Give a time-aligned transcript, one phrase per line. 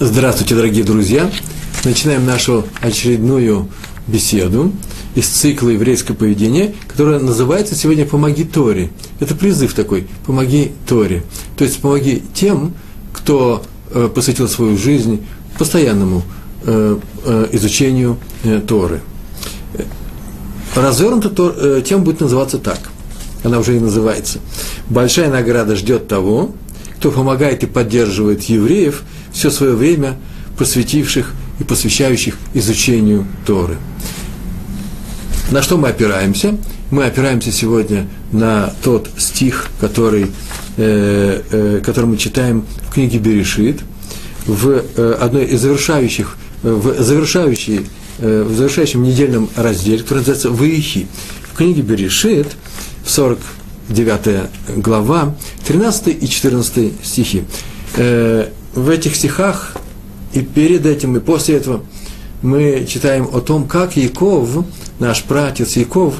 [0.00, 1.28] Здравствуйте, дорогие друзья!
[1.84, 3.68] Начинаем нашу очередную
[4.06, 4.72] беседу
[5.16, 8.90] из цикла «Еврейское поведение», которая называется сегодня «Помоги Торе».
[9.18, 11.24] Это призыв такой «Помоги Торе».
[11.56, 12.74] То есть помоги тем,
[13.12, 15.26] кто э, посвятил свою жизнь
[15.58, 16.22] постоянному
[16.62, 18.18] э, э, изучению
[18.68, 19.00] Торы.
[20.76, 22.78] Развернута тема будет называться так.
[23.42, 24.38] Она уже и называется.
[24.88, 26.52] Большая награда ждет того,
[26.98, 29.02] кто помогает и поддерживает евреев
[29.38, 30.16] все свое время,
[30.58, 33.76] посвятивших и посвящающих изучению Торы.
[35.52, 36.56] На что мы опираемся?
[36.90, 40.26] Мы опираемся сегодня на тот стих, который,
[40.76, 43.80] э, э, который мы читаем в книге Берешит,
[44.46, 47.86] в э, одной из завершающих, э, в, завершающей,
[48.18, 51.06] э, в завершающем недельном разделе, который называется «Ваихи».
[51.52, 52.56] В книге Берешит,
[53.04, 53.38] в 40
[53.88, 55.34] 9 глава,
[55.66, 57.44] 13 и 14 стихи.
[57.96, 58.48] Э,
[58.78, 59.74] в этих стихах
[60.32, 61.82] и перед этим, и после этого
[62.42, 64.64] мы читаем о том, как Яков,
[64.98, 66.14] наш пратец Яков,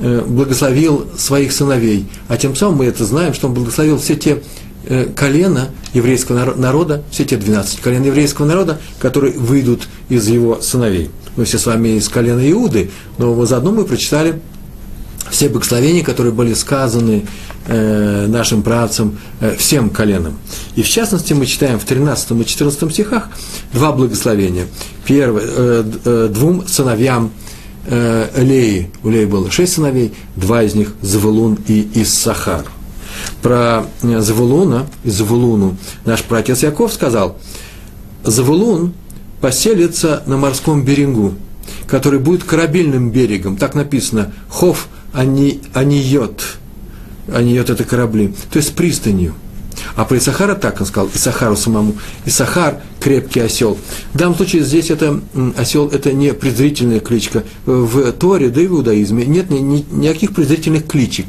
[0.00, 2.06] э, благословил своих сыновей.
[2.28, 4.42] А тем самым мы это знаем, что он благословил все те
[4.86, 11.10] э, колена еврейского народа, все те 12 колен еврейского народа, которые выйдут из его сыновей.
[11.36, 14.40] Мы все с вами из колена Иуды, но заодно мы прочитали
[15.34, 17.26] все благословения, которые были сказаны
[17.66, 20.38] э, нашим працам э, всем коленам.
[20.76, 23.30] И в частности мы читаем в 13 и 14 стихах
[23.72, 24.66] два благословения.
[25.04, 27.32] Первое, э, э, двум сыновьям
[27.86, 32.66] э, Леи, у Леи было шесть сыновей, два из них Завулун и Иссахар.
[33.42, 37.38] Про э, Завулуна Завулуну наш праотец Яков сказал,
[38.22, 38.94] Завулун
[39.40, 41.34] поселится на морском берегу,
[41.88, 43.56] который будет корабельным берегом.
[43.56, 46.58] Так написано, Хов ани, аниот.
[47.32, 48.34] Аниот– это корабли.
[48.50, 49.34] То есть пристанью.
[49.96, 51.94] А про Исахара так он сказал, Исахару самому.
[52.26, 53.78] Исахар– крепкий осел.
[54.12, 55.20] В данном случае здесь это
[55.56, 57.44] осел– это не презрительная кличка.
[57.64, 61.26] В Торе, да и в иудаизме нет ни, ни, никаких презрительных кличек.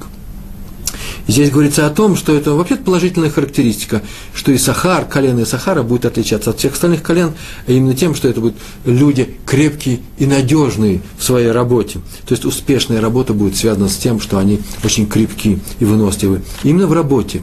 [1.27, 4.03] Здесь говорится о том, что это вообще положительная характеристика,
[4.33, 7.33] что Исахар, колено Исахара будет отличаться от всех остальных колен
[7.67, 11.99] а именно тем, что это будут люди крепкие и надежные в своей работе.
[12.27, 16.41] То есть успешная работа будет связана с тем, что они очень крепкие и выносливы.
[16.63, 17.41] Именно в работе.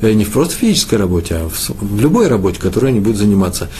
[0.00, 3.70] Э, не в просто физической работе, а в любой работе, которой они будут заниматься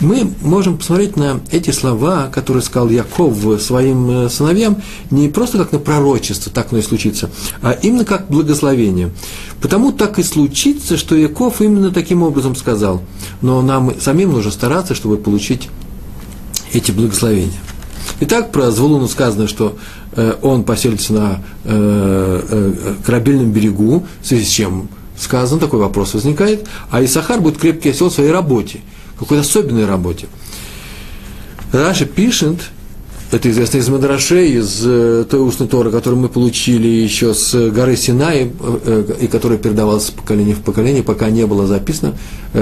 [0.00, 5.72] мы можем посмотреть на эти слова, которые сказал Яков своим э, сыновьям, не просто как
[5.72, 7.30] на пророчество, так оно и случится,
[7.62, 9.10] а именно как благословение.
[9.60, 13.02] Потому так и случится, что Яков именно таким образом сказал.
[13.40, 15.68] Но нам самим нужно стараться, чтобы получить
[16.72, 17.52] эти благословения.
[18.20, 19.76] Итак, про Зволуну сказано, что
[20.12, 26.66] э, он поселится на э, корабельном берегу, в связи с чем сказано, такой вопрос возникает,
[26.90, 28.80] а Исахар будет крепкий осел в своей работе–
[29.24, 30.26] какой-то особенной работе.
[31.72, 32.58] Раши пишет,
[33.34, 37.96] это известно из Мадрашей, из э, той устной Торы, которую мы получили еще с горы
[37.96, 42.14] Синай, э, э, и которая передавалась с поколения в поколение, пока не было записано,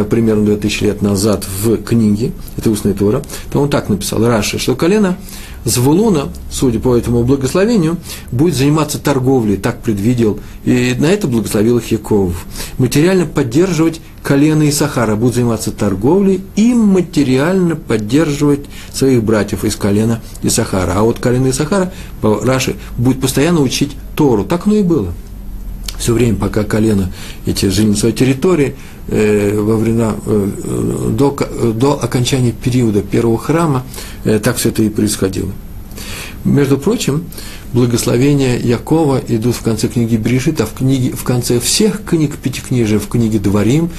[0.08, 3.22] примерно 2000 лет назад в книге, это устная Тора,
[3.52, 5.18] то он так написал, Раши, что колено
[5.64, 7.96] Звулуна, судя по этому благословению,
[8.32, 12.34] будет заниматься торговлей, так предвидел, и на это благословил их Яков.
[12.78, 20.94] Материально поддерживать колено Исахара, будут заниматься торговлей и материально поддерживать своих братьев из колена Исахара.
[20.96, 24.44] А вот колено Исахара, Раши, будет постоянно учить Тору.
[24.44, 25.12] Так оно и было
[26.02, 27.12] все время, пока колено
[27.46, 28.74] эти жили на своей территории,
[29.06, 31.36] э, во времена, э, до,
[31.74, 33.84] до окончания периода первого храма,
[34.24, 35.52] э, так все это и происходило.
[36.44, 37.24] Между прочим,
[37.72, 42.98] благословения Якова идут в конце книги Берешит, а в, книге, в конце всех книг Пятикнижия,
[42.98, 43.90] в книге Дворим,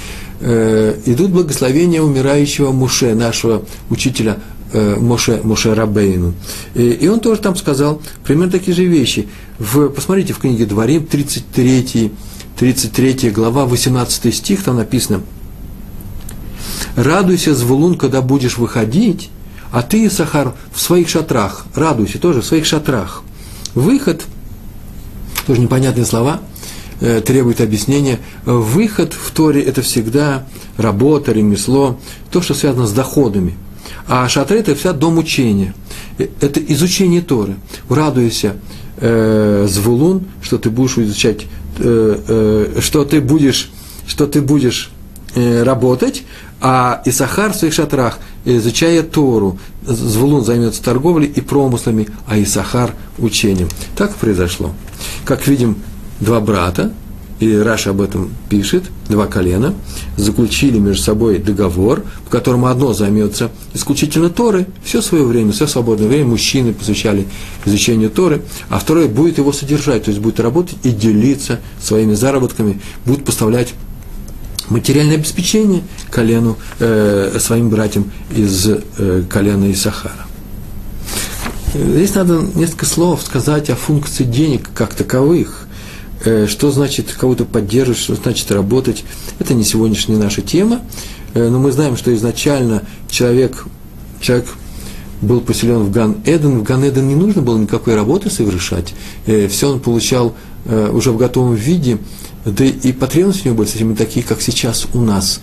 [0.41, 4.40] э, идут благословения умирающего Муше, нашего учителя
[4.73, 6.34] Моше, Моше Рабейну.
[6.73, 9.28] И, и он тоже там сказал примерно такие же вещи.
[9.59, 12.11] В, посмотрите в книге Дворим, 33,
[12.58, 15.22] 33 глава, 18 стих, там написано
[16.96, 19.29] «Радуйся, Звулун, когда будешь выходить,
[19.72, 23.23] а ты, Сахар, в своих шатрах, радуйся тоже в своих шатрах».
[23.76, 24.23] Выход,
[25.47, 26.41] тоже непонятные слова,
[26.99, 28.19] э, требует объяснения.
[28.46, 30.46] Выход в Торе– это всегда
[30.78, 31.99] работа, ремесло,
[32.31, 33.55] то, что связано с доходами–
[34.08, 35.73] а шатры– это вся дом учения.
[36.17, 37.55] Э, это изучение Торы.
[37.90, 38.55] Радуйся,
[38.97, 41.46] э, Звулун, что ты будешь изучать,
[41.79, 42.20] э,
[42.76, 43.72] э, что ты будешь,
[44.08, 44.91] что ты будешь
[45.35, 46.23] э, работать,
[46.61, 53.67] а Исахар в своих шатрах, изучая Тору, Звулун займется торговлей и промыслами, а Исахар– учением.
[53.97, 54.73] Так произошло.
[55.26, 55.78] Как видим,
[56.20, 56.94] два брата,
[57.43, 59.73] и Раша об этом пишет, два колена,
[60.16, 66.07] заключили между собой договор, по которому одно займется исключительно Торы, все свое время, все свободное
[66.07, 67.28] время мужчины посвящали
[67.66, 72.79] изучению Торы, а второе будет его содержать, то есть будет работать и делиться своими заработками,
[73.05, 73.73] будет поставлять
[74.69, 80.25] материальное обеспечение колену, э, своим братьям из э, колена Исахара.
[81.73, 85.63] Здесь надо несколько слов сказать о функции денег как таковых.
[86.25, 89.03] Э, что значит кого-то поддерживать, что значит работать.
[89.40, 90.81] Это не сегодняшняя наша тема,
[91.34, 93.66] э, но мы знаем, что изначально человек,
[94.22, 94.47] человек
[95.22, 96.59] был поселен в Ган-Эден.
[96.59, 98.93] В Ган-Эден не нужно было никакой работы совершать.
[99.25, 100.34] Э, Все он получал
[100.66, 101.97] уже в готовом виде,
[102.46, 105.41] да и потребности у него были совсем не такие, как сейчас у нас.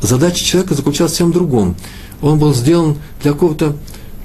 [0.00, 1.74] Задача человека заключалась в всем другом.
[2.22, 3.74] Он был сделан для какого-то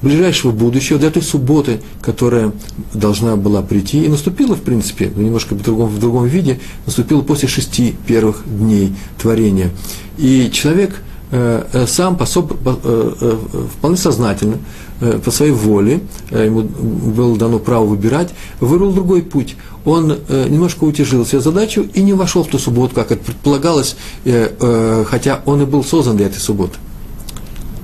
[0.01, 2.51] ближайшего будущего, до этой субботы, которая
[2.93, 7.47] должна была прийти, и наступила, в принципе, немножко в другом, в другом виде, наступила после
[7.47, 9.69] шести первых дней творения.
[10.17, 11.01] И человек
[11.31, 13.37] э, э сам пособ, э, э,
[13.77, 14.57] вполне сознательно,
[15.01, 16.01] э, по своей воле,
[16.31, 19.55] э, ему было дано право выбирать, выбрал другой путь.
[19.85, 23.95] Он э, немножко утяжил себе задачу и не вошел в ту субботу, как это предполагалось,
[24.25, 26.77] э, э, хотя он и был создан для этой субботы.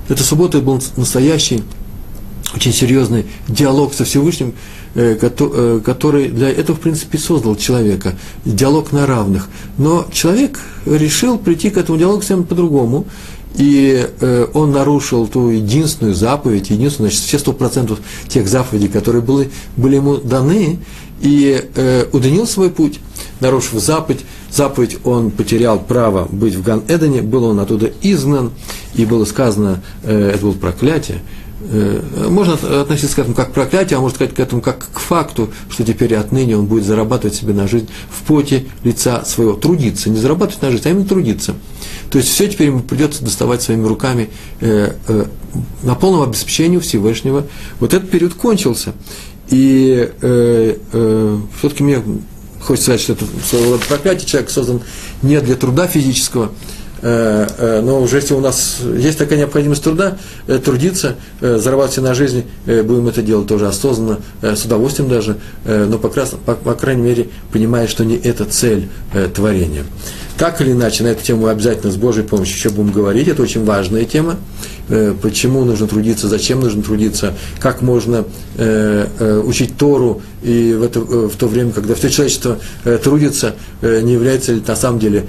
[0.08, 1.62] Эта суббота был настоящий
[2.54, 4.54] очень серьезный диалог со Всевышним,
[4.94, 8.14] э, э, который для этого, в принципе, создал человека.
[8.44, 9.48] Диалог на равных.
[9.76, 13.06] Но человек решил прийти к этому диалогу совсем по-другому.
[13.56, 17.98] И э, он нарушил ту единственную заповедь, единственную, значит, все сто процентов
[18.28, 20.78] тех заповедей, которые были, были ему даны,
[21.20, 23.00] и э, удлинил свой путь,
[23.40, 24.24] нарушив заповедь.
[24.50, 28.52] Заповедь он потерял право быть в Ган-Эдене, был он оттуда изгнан,
[28.94, 31.20] и было сказано, э, это было проклятие,
[32.28, 35.50] можно относиться к этому как к проклятию, а можно сказать к этому как к факту,
[35.68, 40.18] что теперь отныне он будет зарабатывать себе на жизнь в поте лица своего, трудиться, не
[40.18, 41.54] зарабатывать на жизнь, а именно трудиться.
[42.10, 44.30] То есть все теперь ему придется доставать своими руками
[44.60, 45.24] э, э,
[45.82, 47.46] на полном обеспечении Всевышнего.
[47.80, 48.94] Вот этот период кончился.
[49.50, 52.02] И э, э, все-таки мне
[52.60, 54.80] хочется сказать, что это своего рода проклятие, человек создан
[55.22, 60.18] не для труда физического, Э, э, но уже если у нас есть такая необходимость труда,
[60.46, 66.08] э, трудиться, зарабатывать на жизнь, будем это делать тоже осознанно, с удовольствием даже, но по,
[66.08, 68.88] по, по крайней мере понимая, что не это цель
[69.34, 69.84] творения.
[70.38, 73.64] Так или иначе, на эту тему обязательно с Божьей помощью еще будем говорить, это очень
[73.64, 74.36] важная тема,
[75.20, 78.24] почему нужно трудиться, зачем нужно трудиться, как можно
[78.56, 82.58] учить Тору, и в, это, в то время, когда все человечество
[83.02, 85.26] трудится, не является ли на самом деле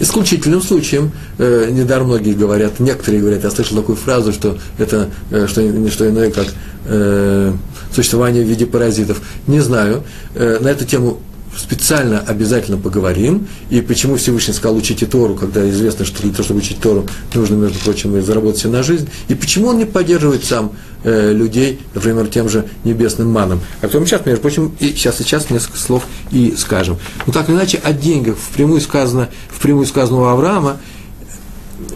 [0.00, 5.46] исключительным случаем, э, недаром многие говорят, некоторые говорят, я слышал такую фразу, что это э,
[5.46, 6.46] что, не что иное, как
[6.86, 7.52] э,
[7.94, 9.20] существование в виде паразитов.
[9.46, 10.02] Не знаю.
[10.34, 11.20] Э, на эту тему
[11.56, 16.60] специально обязательно поговорим, и почему Всевышний сказал учите Тору, когда известно, что для того, чтобы
[16.60, 20.44] учить Тору, нужно, между прочим, и заработать себе на жизнь, и почему он не поддерживает
[20.44, 20.72] сам
[21.04, 23.60] э, людей, например, тем же небесным маном.
[23.80, 26.98] А потом сейчас, между прочим, и сейчас и сейчас несколько слов и скажем.
[27.26, 30.78] Но так или иначе, о деньгах впрямую сказано, впрямую сказано у Авраама,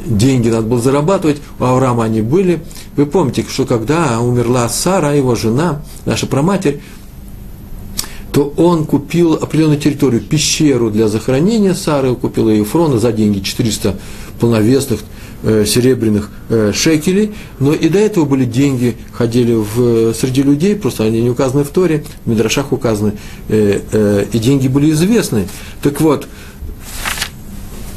[0.06, 2.62] деньги надо было зарабатывать, у Авраама они были.
[2.96, 6.80] Вы помните, что когда умерла Сара, его жена, наша проматерь,
[8.32, 13.96] то он купил определенную территорию, пещеру для захоронения Сары, купил ее Ефрона за деньги 400
[14.40, 15.00] полновесных
[15.42, 21.04] э, серебряных э, шекелей, но и до этого были деньги, ходили в, среди людей, просто
[21.04, 23.12] они не указаны в Торе, в Мидрашах указаны,
[23.48, 25.46] э, э, и деньги были известны.
[25.82, 26.26] Так вот,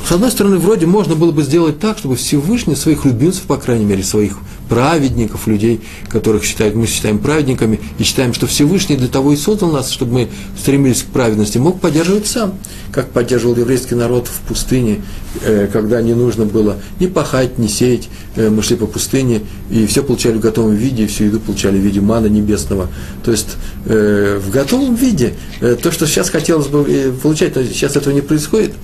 [0.08, 3.86] с одной стороны, вроде можно было бы сделать так, чтобы Всевышний своих любимцев, по крайней
[3.86, 9.34] мере, своих праведников, людей, которых считают, мы считаем праведниками, и считаем, что Всевышний для того
[9.34, 12.55] и создал нас, чтобы мы стремились к праведности, мог поддерживать сам,
[12.91, 15.01] как поддерживал еврейский народ в пустыне,
[15.43, 19.86] э, когда не нужно было ни пахать, ни сеять, э, мы шли по пустыне, и
[19.86, 22.89] все получали в готовом виде, всю еду получали в виде мана небесного.
[23.24, 28.13] То есть э, в готовом виде, то, что сейчас хотелось бы получать, но сейчас этого
[28.13, 28.74] не происходит–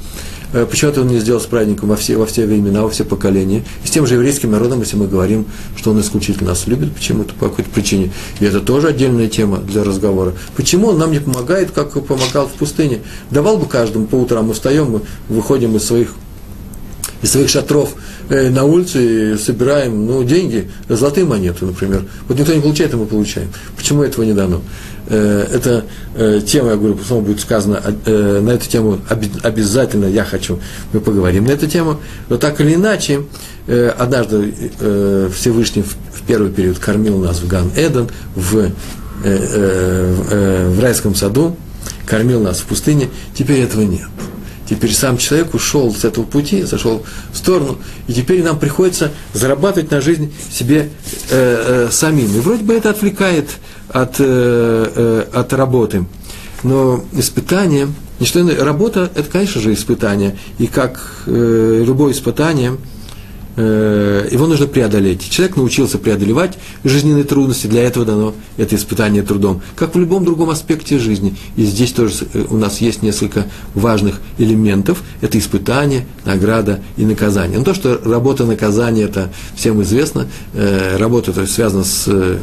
[0.51, 3.63] почему это он не сделал с праздником во все, во все времена, во все поколения.
[3.84, 7.34] И с тем же еврейским народом, если мы говорим, что он исключительно нас любит, почему-то
[7.34, 8.12] по какой-то причине.
[8.39, 10.34] И это тоже отдельная тема для разговора.
[10.55, 13.01] Почему он нам не помогает, как помогал в пустыне?
[13.29, 16.13] Давал бы каждому, по утрам мы встаем, мы выходим из своих
[17.22, 17.98] из своих шатров э,
[18.31, 22.05] на улице собираем ну, деньги, золотые монеты, например.
[22.27, 23.50] Вот никто не получает, а мы получаем.
[23.75, 24.61] Почему этого не дано?
[25.07, 25.83] Э, это
[26.15, 29.00] э, тема, я говорю, потом будет сказано, э, на эту тему
[29.43, 30.59] обязательно я хочу,
[30.93, 32.00] мы поговорим на эту тему.
[32.29, 33.23] Но так или иначе,
[33.67, 35.95] э, однажды э, Всевышний в,
[36.25, 38.69] первый период кормил нас в Ган-Эден, в, э,
[39.25, 41.57] э, э, в райском саду,
[42.05, 44.07] кормил нас в пустыне, теперь этого нет.
[44.71, 49.91] Теперь сам человек ушел с этого пути, зашел в сторону, и теперь нам приходится зарабатывать
[49.91, 50.91] на жизнь себе
[51.29, 52.33] э, э, самим.
[52.33, 53.49] И вроде бы это отвлекает
[53.89, 54.23] от, э,
[54.95, 56.05] э, от работы.
[56.63, 57.89] Но испытание,
[58.21, 60.37] не что работа– это, конечно же, испытание.
[60.57, 62.77] И как э, любое испытание–
[63.58, 65.29] его нужно преодолеть.
[65.29, 70.50] Человек научился преодолевать жизненные трудности, для этого дано это испытание трудом, как в любом другом
[70.50, 71.36] аспекте жизни.
[71.55, 75.03] И здесь тоже э, у нас есть несколько важных элементов.
[75.22, 77.58] Это испытание, награда и наказание.
[77.58, 82.38] Но то, что работа наказания, это всем известно, э, работа то есть, связана с Э,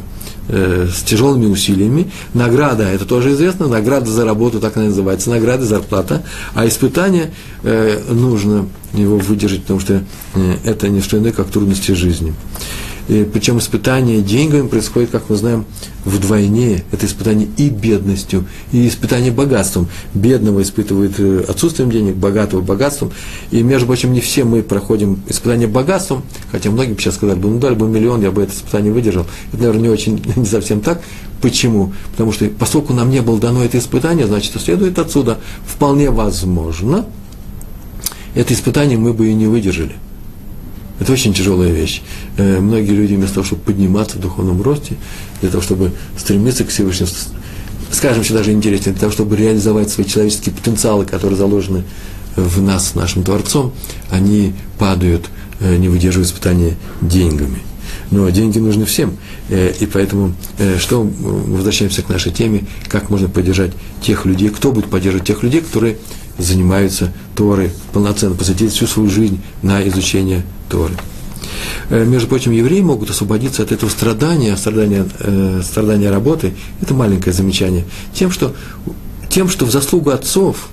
[0.49, 2.11] с тяжелыми усилиями.
[2.35, 6.23] Награда, это тоже известно, награда за работу, так она называется, награда, зарплата.
[6.55, 7.31] А испытание
[7.63, 12.35] э, нужно его выдержать, потому что э, это не что иное, как трудности жизни.
[13.09, 15.65] Причем испытание деньгами происходит, как мы знаем,
[16.05, 16.85] вдвойне.
[16.93, 19.89] Это испытание и бедностью, и испытание богатством.
[20.13, 23.11] Бедного испытывает э, отсутствием денег, богатого богатством.
[23.51, 26.23] И, между прочим, не все мы проходим испытание богатством,
[26.53, 29.27] хотя многие бы сейчас сказали, ну дали бы миллион, я бы это испытание выдержал.
[29.53, 31.01] Это, наверное, не очень, не совсем так.
[31.41, 31.95] Почему?
[32.13, 37.07] Потому что поскольку нам не было дано это испытание, значит, следует отсюда, вполне возможно,
[38.35, 39.95] это испытание мы бы и не выдержали–
[41.01, 42.03] это очень тяжелая вещь.
[42.37, 44.97] Э, многие люди вместо того, чтобы подниматься в духовном росте,
[45.41, 47.11] для того, чтобы стремиться к Всевышнему,
[47.93, 51.85] скажем еще даже интереснее, для того, чтобы реализовать свои человеческие потенциалы, которые заложены
[52.37, 53.73] в нас, нашим Творцом,
[54.11, 55.27] они падают,
[55.61, 57.61] э, не выдерживают испытания деньгами.
[58.11, 59.17] Но деньги нужны всем.
[59.51, 60.35] Э, и поэтому,
[60.79, 63.71] что возвращаемся к нашей теме, как можно поддержать
[64.03, 65.99] тех людей, кто будет поддерживать тех людей, которые
[66.39, 70.95] занимаются Торой полноценно, посвятить всю свою жизнь на изучение Торы.
[71.91, 77.35] Э, между прочим, евреи могут освободиться от этого страдания, страдания, э, страдания работы, это маленькое
[77.35, 78.55] замечание, тем что,
[79.29, 80.69] тем, что в заслугу отцов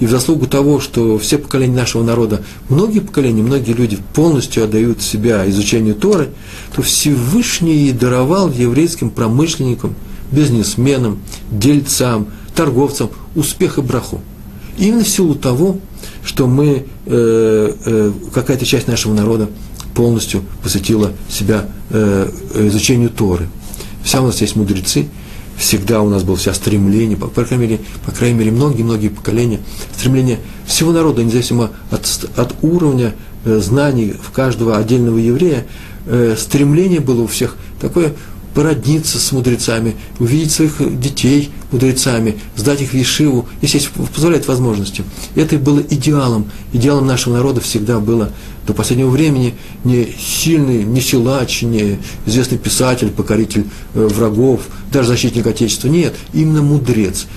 [0.00, 5.02] и в заслугу того, что все поколения нашего народа, многие поколения, многие люди полностью отдают
[5.02, 6.28] себя изучению Торы,
[6.74, 9.94] то Всевышний даровал еврейским промышленникам,
[10.30, 11.18] бизнесменам,
[11.50, 14.20] дельцам, торговцам успех и браху.
[14.78, 15.78] Именно в силу того,
[16.24, 19.48] что мы, э, э, какая-то часть нашего народа
[19.94, 23.48] полностью посвятила себя э, изучению Торы.
[24.04, 25.08] Вся у нас есть мудрецы,
[25.56, 29.58] всегда у нас было вся стремление, по, по крайней мере, по крайней мере, многие-многие поколения,
[29.96, 32.06] стремление всего народа, независимо от,
[32.36, 35.66] от уровня э, знаний в каждого отдельного еврея,
[36.06, 38.14] э, стремление было у всех такое
[38.58, 43.80] породниться с мудрецами, увидеть своих детей мудрецами, сдать их в Ешиву, если
[44.12, 45.04] позволяет возможности.
[45.36, 46.50] Это было идеалом.
[46.72, 48.32] Идеалом нашего народа всегда было
[48.66, 55.46] до последнего времени не сильный, не силач, не известный писатель, покоритель э, врагов, даже защитник
[55.46, 55.86] Отечества.
[55.86, 57.28] Нет, именно мудрец.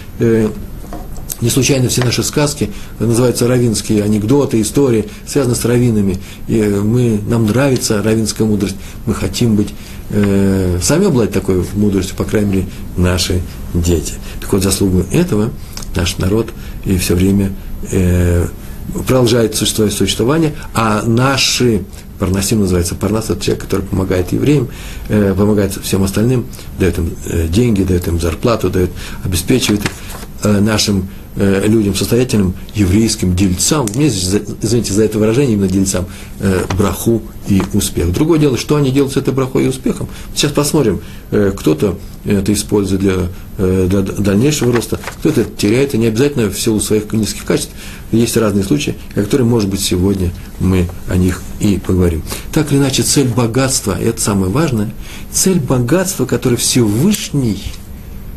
[1.41, 6.17] Э, не случайно все наши сказки называются равинские анекдоты, истории, связаны с равинами.
[6.47, 8.75] И мы, нам нравится равинская мудрость.
[9.05, 9.69] Мы хотим быть
[10.09, 12.65] э, сами обладать такой мудростью, по крайней мере,
[12.97, 13.41] наши
[13.73, 14.13] дети.
[14.39, 15.49] Так вот, заслугу этого
[15.95, 16.49] наш народ
[16.85, 17.51] и все время
[17.91, 18.47] э,
[18.93, 21.83] продолжает существовать существование, а наши
[22.19, 22.93] Парнасим называется.
[22.93, 24.67] Парнас– это человек, который помогает евреям,
[25.09, 26.45] э, помогает всем остальным,
[26.77, 28.91] дает им э, деньги, дает им зарплату, дает,
[29.23, 35.67] обеспечивает их э, нашим э, людям состоятельным, еврейским дельцам, мне, извините за это выражение, именно
[35.67, 36.05] дельцам,
[36.39, 38.11] э, браху и успех.
[38.11, 40.07] Другое дело, что они делают с этой брахой и успехом.
[40.35, 43.15] Сейчас посмотрим, э, кто-то это использует для,
[43.57, 47.71] э, для дальнейшего роста, кто-то это теряет, и не обязательно в силу своих низких качеств.
[48.11, 52.21] Есть разные случаи, о которых, может быть, сегодня мы о них и поговорим.
[52.51, 54.91] Так или иначе, цель богатства, и это самое важное,
[55.31, 57.61] цель богатства, которое Всевышний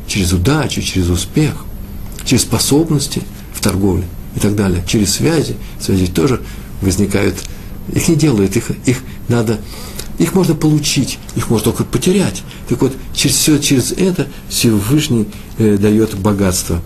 [0.07, 1.53] через удачу, через успех–
[2.25, 4.05] через способности в торговле
[4.37, 5.57] и так далее, через связи.
[5.81, 6.41] Связи тоже
[6.81, 7.37] возникают.
[7.93, 9.61] Их не делают, их, их надо,
[10.19, 12.43] их можно получить, их можно только потерять.
[12.69, 15.27] Так вот, через все через это Всевышний
[15.59, 16.81] э, дает богатство.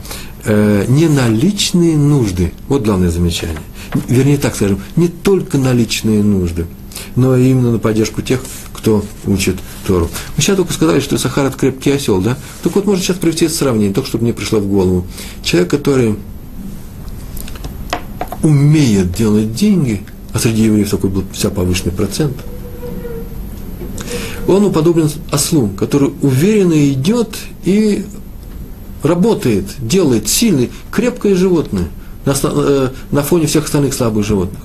[0.45, 3.59] Э, не наличные нужды, вот главное замечание.
[4.09, 6.66] Вернее, так скажем, не только наличные нужды,
[7.16, 8.40] но именно на поддержку тех,
[8.78, 9.56] кто учит
[9.87, 10.08] Тору.
[10.37, 12.38] Мы сейчас только сказали, что Сахар– это крепкий осел, да?
[12.62, 15.04] Так вот, можно сейчас провести это сравнение, только чтобы мне пришло в голову.
[15.42, 16.16] Человек, который
[18.42, 22.37] умеет делать деньги, а среди евреев такой был вся повышенный процент,
[24.47, 28.06] он уподоблен ослу, который уверенно идет и
[29.02, 31.88] работает, делает сильный, крепкое животное
[32.25, 34.62] на, э, на фоне всех остальных слабых животных.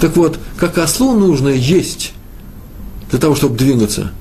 [0.00, 2.12] Так вот, как ослу нужно есть
[3.10, 4.12] для того, чтобы двигаться,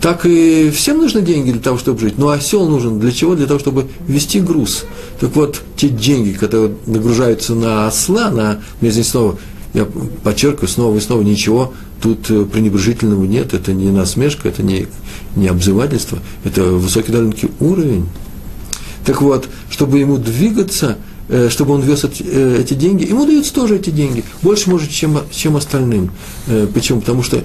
[0.00, 2.18] так и всем нужны деньги для того, чтобы жить.
[2.18, 3.36] Но осел нужен для чего?
[3.36, 4.84] Для того, чтобы вести груз.
[5.20, 9.38] Так вот, те деньги, которые нагружаются на осла, на, я здесь снова,
[9.74, 9.86] я
[10.24, 14.88] подчеркиваю снова и снова, ничего тут э, пренебрежительного нет, это не насмешка, это не,
[15.36, 18.08] не обзывательство, это высокий довольно-таки уровень.
[19.06, 20.98] Так вот, чтобы ему двигаться–
[21.48, 25.20] чтобы он вез эти, э, эти деньги, ему даются тоже эти деньги, больше может, чем,
[25.30, 26.10] чем остальным.
[26.46, 27.00] Э, почему?
[27.00, 27.42] Потому что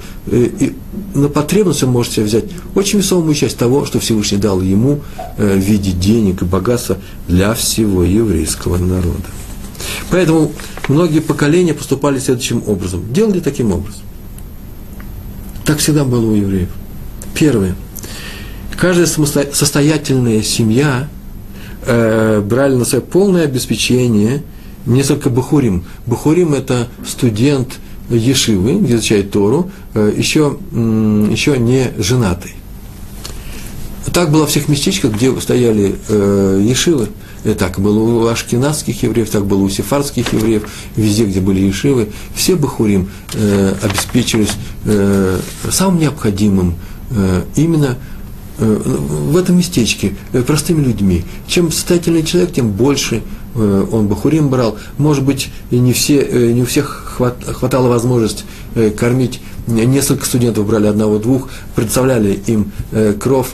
[1.13, 5.01] на потребность он может себе взять очень весомую часть того, что Всевышний дал ему
[5.37, 9.25] в виде денег и богатства для всего еврейского народа.
[10.09, 10.51] Поэтому
[10.87, 14.01] многие поколения поступали следующим образом, делали таким образом.
[15.65, 16.69] Так всегда было у евреев.
[17.33, 17.75] Первое.
[18.77, 21.09] Каждая состоятельная семья
[21.85, 24.43] э, брали на себя полное обеспечение
[24.85, 25.85] несколько бахурим.
[26.05, 27.79] Бахурим– это студент
[28.09, 32.53] Ешивы, где изучает Тору, э, еще, э, еще не женатый.
[34.13, 37.09] Так было во всех местечках, где стояли э, Ешивы.
[37.43, 40.63] И так было у ашкенадских евреев, так было у сефардских евреев,
[40.95, 44.53] везде, где были ешивы, все бахурим э, обеспечивались
[44.85, 46.75] э, самым необходимым
[47.11, 48.16] э, именно Э,
[48.57, 51.23] в этом местечке э, простыми людьми.
[51.47, 53.21] Чем состоятельный человек, тем больше
[53.55, 54.77] э, он бахурим брал.
[54.97, 58.45] Может быть, не, все, не у всех хватало возможность
[58.97, 59.41] кормить.
[59.67, 62.71] Несколько студентов брали одного-двух, представляли им
[63.19, 63.49] кровь,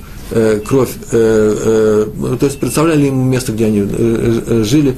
[0.67, 4.97] кровь, то есть представляли им место, где они жили,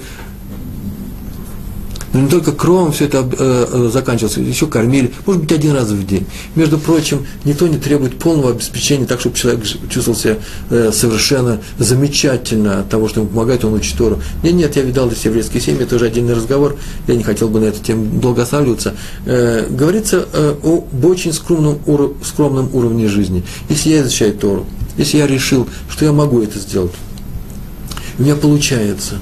[2.16, 5.90] но не только кровом все это э, э, заканчивалось, еще кормили, может быть, один раз
[5.90, 6.26] в день.
[6.56, 10.38] Между прочим, никто не требует полного обеспечения так, чтобы человек чувствовал себя
[10.70, 14.22] э, совершенно замечательно от того, что ему помогает, он учит Тору.
[14.44, 17.60] Нет, нет, я видал здесь еврейские семьи, это уже отдельный разговор, я не хотел бы
[17.60, 18.96] на эту тему долго останавливаться.
[19.26, 23.44] Э, говорится э, об очень скромном, ур, скромном уровне жизни.
[23.68, 26.94] Если я изучаю Тору, если я решил, что я могу это сделать,
[28.18, 29.16] у меня получается,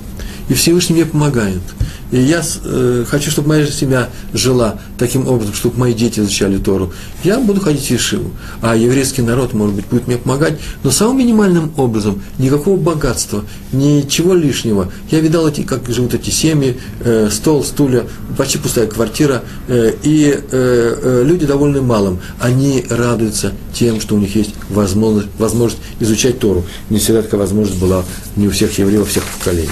[0.48, 1.62] и Всевышний мне помогает–
[2.14, 6.94] и я э, хочу, чтобы моя семья жила таким образом, чтобы мои дети изучали Тору.
[7.24, 8.30] Я буду ходить в Ешиву.
[8.62, 14.36] А еврейский народ, может быть, будет мне помогать, но самым минимальным образом, никакого богатства, ничего
[14.36, 14.92] лишнего.
[15.10, 18.04] Я видал, эти, как живут эти семьи, э, стол, стулья,
[18.38, 22.20] почти пустая квартира, э, и э, э, люди довольны малым.
[22.40, 26.64] Они радуются тем, что у них есть возможность, возможность изучать Тору.
[26.92, 29.70] Не всегда такая возможность была не у всех евреев, всех поколений.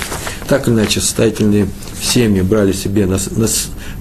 [0.52, 1.70] Так или иначе, состоятельные
[2.02, 3.48] семьи брали себе на, на,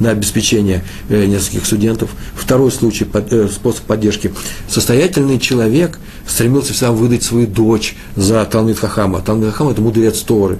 [0.00, 2.10] на обеспечение э, нескольких студентов.
[2.34, 4.32] Второй случай, под, э, способ поддержки.
[4.68, 9.20] Состоятельный человек стремился всегда выдать свою дочь за Талмит Хахама.
[9.20, 10.58] Талмит Хахам– это мудрец Торы.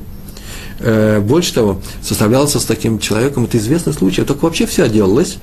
[0.79, 5.38] Э, больше того, составлялся с таким человеком, это известный случай, только вообще все делалось,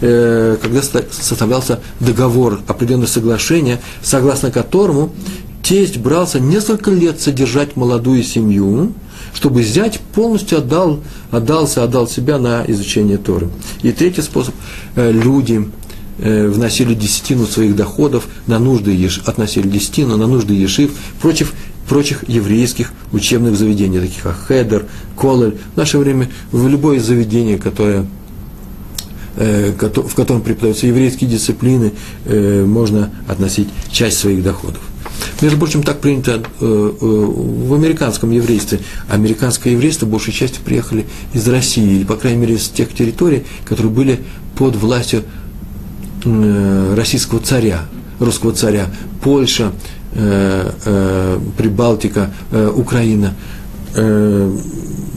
[0.00, 5.12] э, когда составлялся договор, определенное соглашение, согласно которому
[5.64, 8.92] тесть брался несколько лет содержать молодую семью,
[9.34, 13.48] чтобы зять полностью отдал, отдался, отдал себя на изучение Торы.
[13.82, 14.54] И третий способ
[14.96, 15.68] э,– люди
[16.18, 21.54] э, вносили десятину своих доходов на нужды, еш, относили десятину на нужды ешив против
[21.88, 25.56] прочих еврейских учебных заведений, таких как Хедер, Колель.
[25.74, 28.06] В наше время в любое заведение, которое
[29.36, 31.92] в котором преподаются еврейские дисциплины,
[32.26, 34.80] можно относить часть своих доходов.
[35.40, 38.80] Между прочим, так принято э, э, в американском еврействе.
[39.08, 43.92] Американское еврейство большей частью приехали из России, или, по крайней мере, из тех территорий, которые
[43.92, 44.20] были
[44.56, 45.24] под властью
[46.24, 47.86] э, российского царя,
[48.20, 48.86] русского царя.
[49.22, 49.72] Польша,
[51.56, 52.34] Прибалтика,
[52.74, 53.34] Украина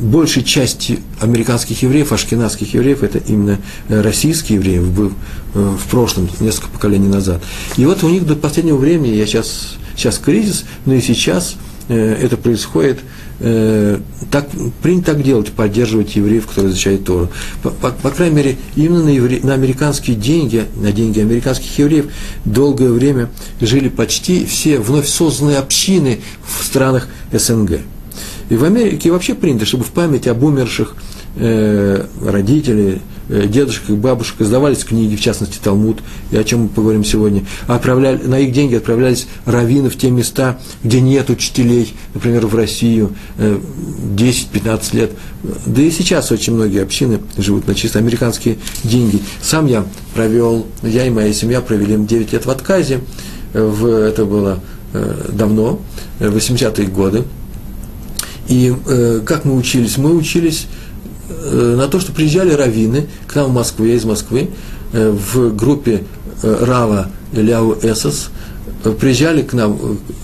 [0.05, 5.13] большей части американских евреев, ашкенадских евреев, это именно российские евреи в,
[5.53, 7.41] в прошлом, несколько поколений назад.
[7.77, 11.55] И вот у них до последнего времени, я сейчас сейчас кризис, но и сейчас
[11.87, 12.99] э, это происходит,
[13.39, 13.99] э,
[14.31, 14.47] так,
[14.81, 17.29] принято так делать, поддерживать евреев, которые изучают Тору.
[17.63, 22.07] По, по, по крайней мере, именно на, евре, на американские деньги, на деньги американских евреев
[22.43, 23.29] долгое время
[23.61, 27.79] жили почти все вновь созданные общины в странах СНГ.
[28.49, 30.95] И в Америке вообще принято, чтобы в память об умерших
[31.35, 35.99] э, родителей, Э, дедушек и бабушек издавались книги, в частности Талмуд,
[36.31, 37.43] и о чем мы поговорим сегодня.
[37.67, 43.15] Отправляли, на их деньги отправлялись раввины в те места, где нет учителей, например, в Россию,
[43.37, 45.11] 10-15 э, лет.
[45.65, 49.19] Да и сейчас очень многие общины живут на чисто американские деньги.
[49.41, 52.99] Сам я провел, я и моя семья провели 9 лет в отказе,
[53.53, 54.59] в, это было
[54.93, 55.79] э, давно,
[56.19, 57.23] 80-е годы.
[58.47, 58.73] И
[59.25, 59.97] как мы учились?
[59.97, 60.67] Мы учились
[61.27, 64.49] Э, на то, что приезжали раввины к нам в Москву, я из Москвы,
[64.93, 66.03] э, в группе
[66.43, 68.29] э, Рава Ляу Эсос,
[68.99, 69.77] приезжали к нам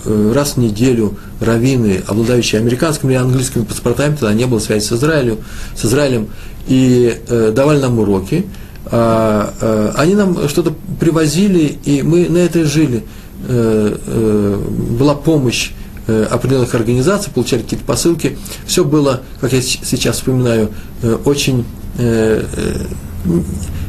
[0.04, 4.92] э, раз в неделю раввины, обладающие американскими или английскими паспортами, тогда не было связи с
[4.92, 5.38] Израилем,
[5.76, 6.28] с Израилем
[6.68, 8.46] и э, давали нам уроки.
[8.86, 13.04] А, а, они нам что-то привозили, и мы на это жили.
[13.48, 14.62] Э, э,
[14.98, 18.38] была помощь э, определенных организаций, получали какие-то посылки.
[18.66, 20.70] Все было, как я сейчас вспоминаю,
[21.02, 21.64] э, очень
[21.98, 22.86] э, э,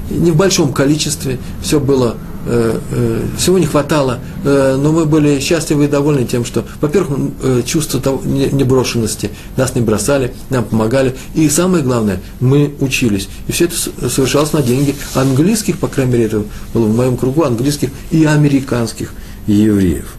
[0.10, 5.40] не в большом количестве, все было Э, э, всего не хватало, э, но мы были
[5.40, 7.32] счастливы и довольны тем, что, во-первых,
[7.66, 13.30] чувство того, неброшенности, нас не бросали, нам помогали, и самое главное, мы учились.
[13.48, 13.76] И все это
[14.10, 19.14] совершалось на деньги английских, по крайней мере, это было в моем кругу, английских и американских
[19.48, 20.16] евреев.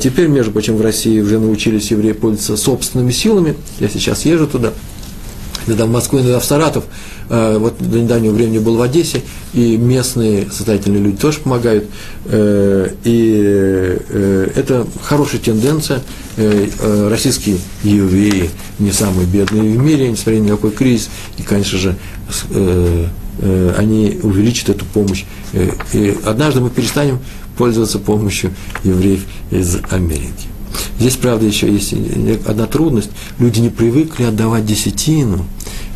[0.00, 3.56] Теперь, между прочим, в России уже научились евреи пользоваться собственными силами.
[3.80, 4.72] Я сейчас езжу туда,
[5.66, 6.84] иногда в Москву, иногда в Саратов.
[7.28, 11.86] Э, вот до недавнего времени был в Одессе, и местные состоятельные люди тоже помогают.
[12.26, 16.02] Э, и э, это хорошая тенденция.
[16.36, 21.08] Российские евреи не самые бедные в мире, несмотря ни на какой кризис.
[21.38, 21.96] И, конечно же,
[23.78, 25.24] они увеличат эту помощь.
[25.92, 27.20] И однажды мы перестанем
[27.56, 30.48] пользоваться помощью евреев из Америки.
[30.98, 31.94] Здесь, правда, еще есть
[32.46, 33.10] одна трудность.
[33.38, 35.46] Люди не привыкли отдавать десятину.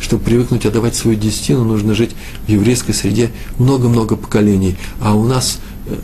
[0.01, 2.11] Чтобы привыкнуть отдавать свою десятину, нужно жить
[2.47, 4.77] в еврейской среде много-много поколений.
[5.01, 5.95] А у нас э,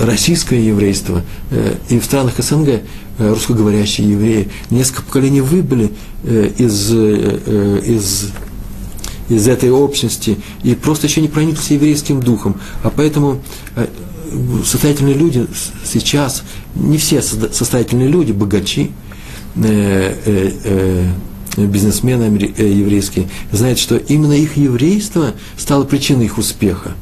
[0.00, 2.80] российское еврейство э, и в странах СНГ э,
[3.18, 5.92] русскоговорящие евреи несколько поколений выбыли
[6.24, 8.30] из, из
[9.28, 12.60] из этой общности и просто еще не прониклись еврейским духом.
[12.84, 13.42] А поэтому
[14.64, 15.46] состоятельные люди
[15.84, 16.42] сейчас,
[16.74, 18.90] не все состоятельные люди, богачи,
[19.56, 20.52] э, э,
[21.56, 22.24] э, бизнесмены
[22.58, 26.92] еврейские, знают, что именно их еврейство стало причиной их успеха.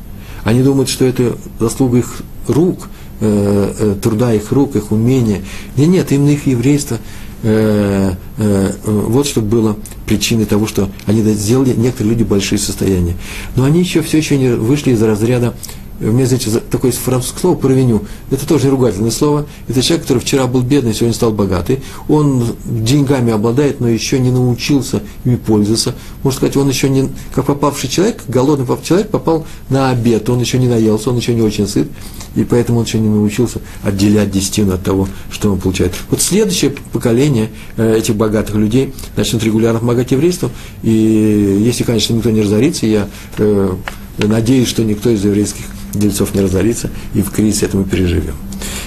[0.44, 5.42] Они думают, что это заслуга их рук, труда их рук, их умения.
[5.76, 6.98] Нет, нет, именно их еврейство
[7.42, 13.16] вот что было причиной того, что они сделали некоторые люди большие состояния.
[13.56, 15.54] Но они еще все еще не вышли из разряда
[16.00, 19.46] у меня, знаете, такое французское слово «провиню», это тоже ругательное слово.
[19.68, 21.82] Это человек, который вчера был бедный, сегодня стал богатый.
[22.08, 25.94] Он деньгами обладает, но еще не научился ими пользоваться.
[26.24, 30.40] Можно сказать, он еще не, как попавший человек, голодный попавший человек попал на обед, он
[30.40, 31.88] еще не наелся, он еще не очень сыт,
[32.34, 35.92] и поэтому он еще не научился отделять десятину от того, что он получает.
[36.10, 40.50] Вот следующее поколение э, этих богатых людей начнут регулярно помогать еврейству,
[40.82, 43.74] и если, конечно, никто не разорится, я э,
[44.18, 45.64] надеюсь, что никто из еврейских
[45.98, 48.34] дельцов не разорится, и в кризис это мы переживем.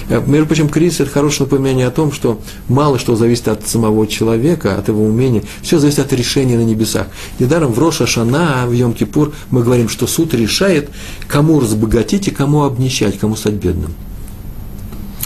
[0.08, 4.06] Э, между прочим, кризис– это хорошее напоминание о том, что мало что зависит от самого
[4.06, 7.08] человека, от его умения, все зависит от решения на небесах.
[7.38, 10.90] Недаром в Роша Шана, в Йом-Кипур мы говорим, что суд решает,
[11.26, 13.92] кому разбогатеть и кому обнищать, кому стать бедным.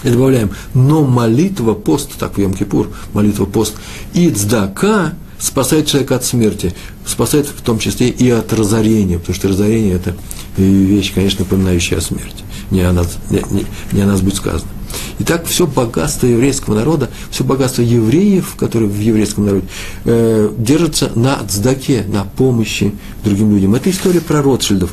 [0.02, 3.74] И добавляем, но молитва, пост, так в Йом-Кипур, молитва, пост,
[4.14, 6.72] и цдака спасает человека от смерти,
[7.04, 10.14] спасает в том числе и от разорения, потому что разорение– это
[10.56, 12.44] вещь, конечно, напоминающая о смерти.
[12.70, 14.70] Не о нас, не, не, не о нас будет сказано.
[15.18, 19.66] Итак, все богатство еврейского народа, все богатство евреев, которые в еврейском народе,
[20.04, 23.74] э, держится на цдаке, на помощи другим людям.
[23.74, 24.90] Это история про Ротшильдов.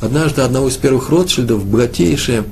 [0.00, 2.44] Однажды одного из первых Ротшильдов, богатейшая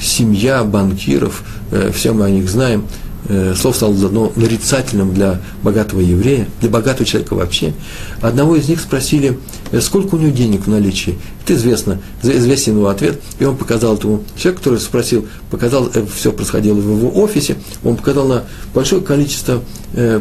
[0.00, 2.84] семья банкиров, э, все мы о них знаем,
[3.28, 7.74] э, слово стало заодно нарицательным для богатого еврея, для богатого человека вообще.
[8.20, 9.38] Одного из них спросили,
[9.72, 11.18] э, сколько у него денег в наличии.
[11.44, 16.32] Это известно, известен его ответ, и он показал этому человеку, который спросил, показал, э, все
[16.32, 19.62] происходило в его офисе, он показал на большое количество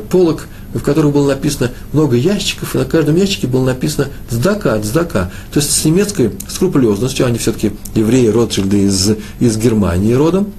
[0.10, 5.32] полок, в которых было написано много ящиков, и на каждом ящике было написано «Цдака», «Цдака».
[5.52, 10.52] То есть с немецкой скрупулезностью, они все-таки евреи Ротшильды из, из Германии родом,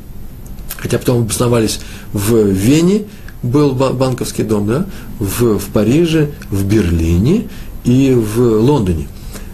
[0.77, 1.81] хотя потом обосновались
[2.13, 3.05] в Вене,
[3.43, 4.87] был банковский дом, да,
[5.19, 7.49] в, в Париже, в Берлине
[7.85, 9.09] и в Лондоне.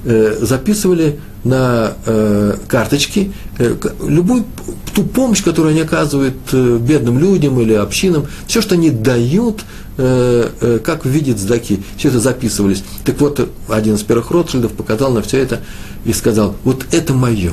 [0.04, 4.44] Э, записывали на э, карточки э, любую
[4.94, 9.64] ту помощь, которую они оказывают э, бедным людям или общинам, все, что они дают,
[9.98, 12.84] э, э, как видит сдаки, все это записывались.
[13.04, 15.60] Так вот, один из первых Ротшильдов показал на все это
[16.04, 17.52] и сказал, вот это мое,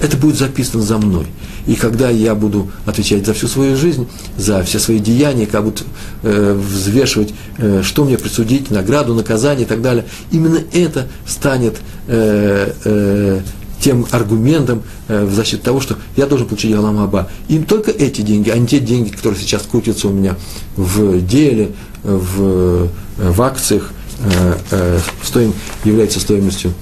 [0.00, 1.26] это будет записано за мной.
[1.66, 5.82] И когда я буду отвечать за всю свою жизнь, за все свои деяния, как буду
[6.22, 12.72] э, взвешивать, э, что мне присудить, награду, наказание и так далее, именно это станет э,
[12.84, 13.40] э,
[13.80, 17.28] тем аргументом э, в защиту того, что я должен получить Алам Аба.
[17.48, 20.36] И только эти деньги, а не те деньги, которые сейчас крутятся у меня
[20.76, 21.72] в деле,
[22.02, 25.52] в, в акциях, э, э, стоим,
[25.84, 26.72] является стоимостью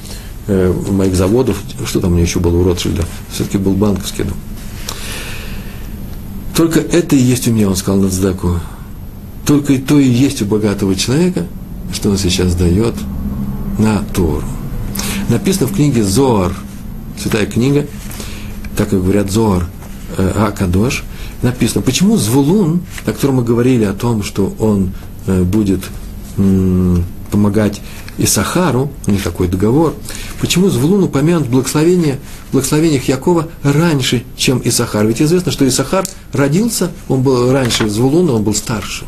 [0.47, 4.37] э, моих заводов, что там у меня еще было у Ротшильда, все-таки был банковский дом.
[6.57, 8.61] Только это и есть у меня, он сказал на Цдаку.
[9.47, 11.47] Только и то и есть у богатого человека,
[11.93, 12.95] что он сейчас дает
[13.79, 14.45] на Тору.
[15.29, 16.53] Написано в книге Зоар,
[17.19, 17.87] святая книга,
[18.77, 19.67] так как говорят Зоар
[20.17, 21.05] э, Акадош,
[21.43, 24.93] написано, почему Звулун, о котором мы говорили о том, что он
[25.27, 25.81] э, будет
[26.37, 27.81] м, помогать
[28.23, 29.95] Исахару, у них такой договор,
[30.41, 35.07] почему Звулун упомянут благословение, в благословениях Якова раньше, чем Исахар?
[35.07, 39.07] Ведь известно, что Исахар родился, он был раньше Звулуна, он был старше.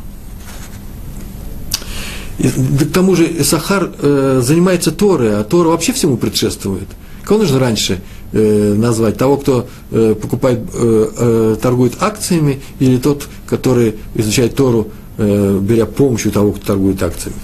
[2.39, 6.89] И, к тому же Исахар э, занимается Торой, а Тора вообще всему предшествует.
[7.23, 8.01] Кого нужно раньше
[8.33, 9.17] э, назвать?
[9.17, 15.87] Того, кто э, покупает, э, э, торгует акциями, или тот, который изучает Тору, э, беря
[15.87, 17.39] помощью того, кто торгует акциями?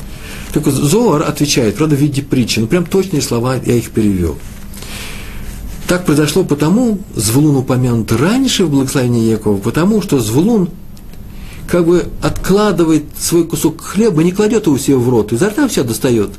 [0.52, 4.36] Так вот, Зоар отвечает, правда, в виде притчи, но прям точные слова я их перевел.
[5.86, 10.70] Так произошло потому, Звулун упомянут раньше в благословении Якова, потому что Звулун
[11.66, 15.84] как бы откладывает свой кусок хлеба, не кладет его себе в рот, изо рта все
[15.84, 16.30] достает,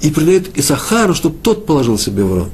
[0.00, 2.50] и придает Исахару, чтобы тот положил себе в рот.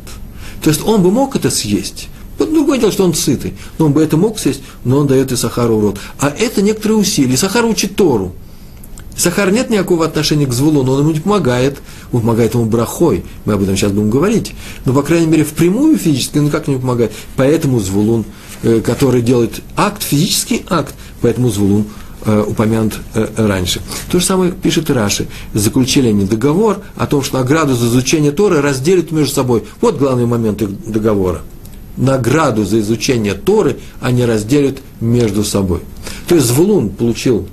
[0.62, 2.08] То есть он бы мог это съесть.
[2.38, 5.78] Другое дело, что он сытый, но он бы это мог съесть, но он дает Исахару
[5.78, 5.98] в рот.
[6.18, 7.34] А это некоторые усилия.
[7.34, 8.34] Исахар учит Тору.
[9.16, 11.78] Сахар нет никакого отношения к Звулуну, он ему не помогает,
[12.12, 14.52] он помогает ему брахой, мы об этом сейчас будем говорить,
[14.84, 18.24] но, по крайней мере, впрямую физически он никак не помогает, поэтому Звулун,
[18.62, 21.86] э, который делает акт, физический акт, поэтому Звулун
[22.26, 23.80] э, упомянут э, раньше.
[24.10, 25.28] То же самое пишет Раши.
[25.54, 29.64] Заключили они договор о том, что награду за изучение Торы разделят между собой.
[29.80, 31.40] Вот главный момент их договора.
[31.96, 35.80] Награду за изучение Торы они разделят между собой.
[36.28, 37.48] То есть Звулун получил,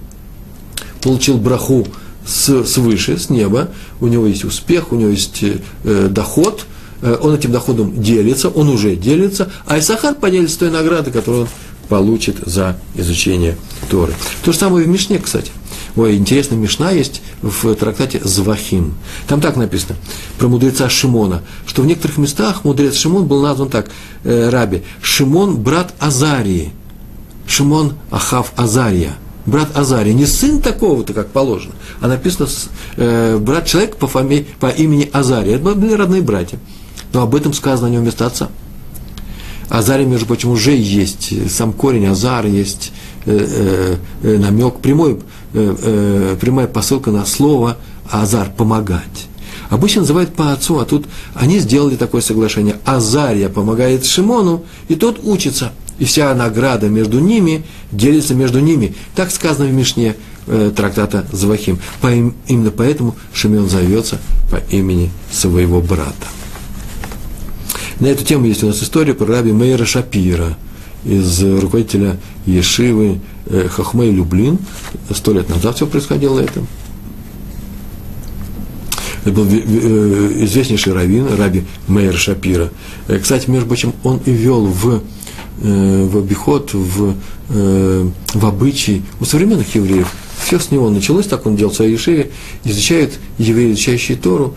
[1.04, 1.88] получил браху
[2.26, 6.66] с, свыше, с неба, у него есть успех, у него есть э, доход,
[7.02, 11.50] э, он этим доходом делится, он уже делится, а Исахар поделится той награды, которую он
[11.90, 13.58] получит за изучение
[13.90, 14.14] Торы.
[14.44, 15.52] То же самое и в Мишне, кстати.
[15.96, 18.96] Ой, интересная Мишна есть в трактате Звахим.
[19.28, 19.96] Там так написано
[20.40, 23.92] про мудреца Шимона, что в некоторых местах мудрец Шимон был назван так,
[24.24, 26.72] э, Раби, Шимон– брат Азарии,
[27.46, 32.48] Шимон Ахав Азария, брат Азария, не сын такого-то, как положено, а написано
[32.98, 35.56] э, брат человека по, фамилии, по имени Азария.
[35.56, 36.60] Это были родные братья.
[37.14, 38.50] Но об этом сказано о нем вместо отца.
[39.70, 42.92] Азаре, между прочим, уже есть, сам корень Азар есть
[43.26, 45.20] э, э, намек, прямой,
[45.54, 47.78] э, э, прямая посылка на слово
[48.12, 49.28] Азар– помогать.
[49.70, 52.78] Обычно называют по отцу, а тут они сделали такое соглашение.
[52.86, 55.72] Азария помогает Шимону, и тот учится.
[56.00, 58.96] И вся награда между ними делится между ними.
[59.16, 60.16] Так сказано в Мишне
[60.48, 61.80] э, трактата Завахим.
[62.02, 66.28] По, именно поэтому Шимон зовется по имени своего брата.
[68.00, 70.58] На эту тему есть у нас история про раби Мейра Шапира,
[71.06, 74.58] из руководителя Ешивы э, Хохмей Люблин.
[75.14, 76.64] Сто лет назад все происходило это.
[79.24, 82.72] Это был э, известнейший раввин, раби Мейер Шапира.
[83.08, 85.02] Э, кстати, между прочим, он и вел в,
[85.58, 87.16] в обиход, в,
[87.50, 90.12] в обычай у современных евреев.
[90.44, 92.32] Все с него началось, так он делал в своей Ешиве,
[92.64, 94.56] изучает евреи, изучающие Тору,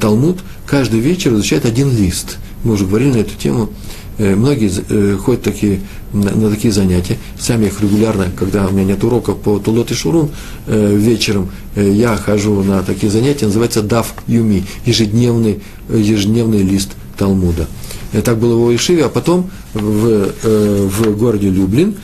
[0.00, 3.70] Талмуд, каждый вечер изучает один лист– мы уже говорили на эту тему,
[4.18, 5.80] э, многие э, ходят такие,
[6.12, 9.94] на, на такие занятия, сами их регулярно, когда у меня нет уроков по Тулот и
[9.94, 10.30] Шурун,
[10.66, 17.66] э, вечером я хожу на такие занятия, называется Дав Юми, ежедневный, ежедневный лист Талмуда.
[18.12, 21.96] Так было в Ишиве, а потом в, в городе Люблин,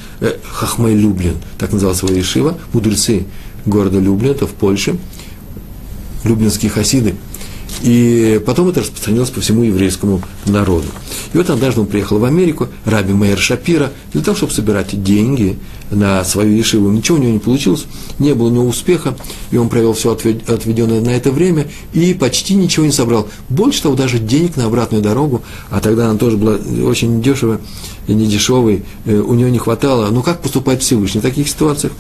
[0.45, 3.27] Хахмай Люблин, так называлась его Ишива, мудрецы
[3.64, 4.97] города Люблин, это в Польше,
[6.23, 7.16] люблинские хасиды,
[7.82, 10.86] и потом это распространилось по всему еврейскому народу.
[11.32, 15.58] И вот однажды он приехал в Америку, Раби Мейер Шапира, для того, чтобы собирать деньги
[15.90, 16.90] на свою ешиву.
[16.90, 17.86] Ничего у него не получилось,
[18.18, 19.16] не было у него успеха,
[19.50, 23.28] и он провел все отведенное на это время и почти ничего не собрал.
[23.48, 27.60] Больше того, даже денег на обратную дорогу, а тогда она тоже была очень дешевая
[28.06, 30.10] и не дешевой, э, у него не хватало.
[30.10, 31.92] Ну как поступать Всевышний в таких ситуациях?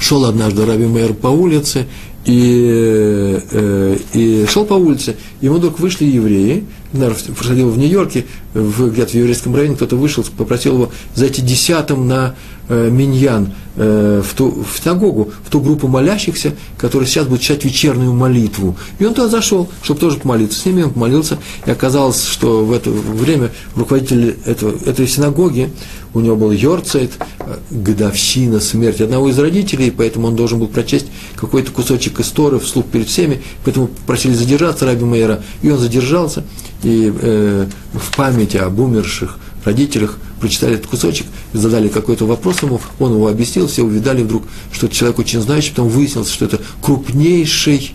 [0.00, 1.86] Шел однажды Раби Мейер по улице,
[2.24, 9.12] и, э, и шел по улице, ему вдруг вышли евреи, наверное, происходило в Нью-Йорке, где-то
[9.12, 12.34] в еврейском районе, кто-то вышел, попросил его зайти десятым на
[12.68, 17.64] э, Миньян, э, в, ту, в синагогу, в ту группу молящихся, которые сейчас будут читать
[17.64, 18.76] вечернюю молитву.
[18.98, 20.58] И он туда зашел, чтобы тоже помолиться.
[20.58, 25.70] С ними он помолился, и оказалось, что в это время руководитель этого, этой синагоги,
[26.12, 31.06] у него был Йорцайт, э, годовщина смерти одного из родителей, поэтому он должен был прочесть
[31.36, 36.44] какой-то кусочек истории вслух перед всеми, поэтому попросили задержаться Раби Мейера, и он задержался,
[36.82, 43.14] и э, в памяти об умерших родителях прочитали этот кусочек, задали какой-то вопрос ему, он
[43.14, 47.94] его объяснил, все увидали вдруг, что это человек очень знающий, потом выяснилось, что это крупнейший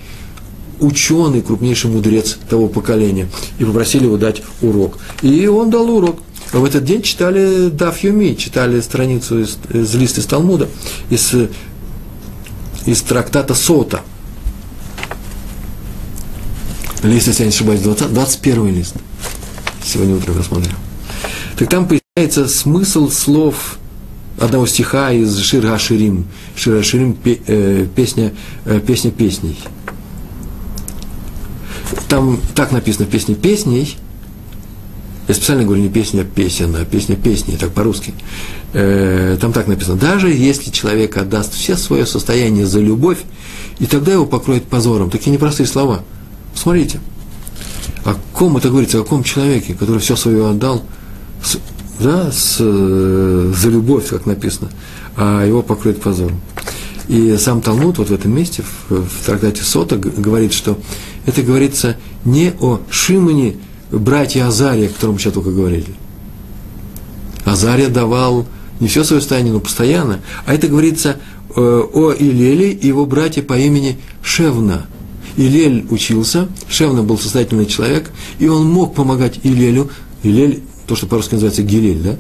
[0.79, 3.27] ученый, крупнейший мудрец того поколения,
[3.59, 4.97] и попросили его дать урок.
[5.21, 6.19] И он дал урок.
[6.51, 10.69] В этот день читали Даф Юми, читали страницу из, из листа из Талмуда,
[11.09, 11.33] из,
[12.85, 14.01] из трактата Сота.
[17.05, 18.95] Лист, если я не ошибаюсь, 20, 21 лист.
[19.83, 20.75] Сегодня утром рассмотрел.
[21.57, 23.77] Так там появляется смысл слов
[24.39, 26.25] одного стиха из Шир Аширим.
[26.55, 28.33] Шир Аширим э, песня,
[28.65, 29.57] э, песня песней.
[32.09, 33.97] Там так написано в песне песней,
[35.27, 38.13] я специально говорю не песня песен, а песня песни, так по-русски.
[38.73, 43.19] Э, там так написано, даже если человек отдаст все свое состояние за любовь,
[43.79, 45.09] и тогда его покроет позором.
[45.09, 46.03] Такие непростые слова.
[46.55, 46.99] Смотрите,
[48.03, 50.83] о ком это говорится, о каком человеке, который все свое отдал,
[51.99, 54.69] да, с, э, за любовь, как написано,
[55.15, 56.41] а его покроет позором.
[57.07, 60.77] И сам Талмуд вот в этом месте, в, в трактате Сота, говорит, что
[61.25, 63.57] это говорится не о Шимоне,
[63.91, 65.95] братья Азария, о котором мы сейчас только говорили.
[67.45, 68.47] Азария давал
[68.79, 70.21] не все свое состояние, но постоянно.
[70.45, 71.17] А это говорится
[71.55, 74.87] э, о Илеле и его брате по имени Шевна.
[75.37, 79.89] Илель учился, Шевна был состоятельный человек, и он мог помогать Илелю.
[80.23, 82.15] Илель, то, что по-русски называется Гилель, да?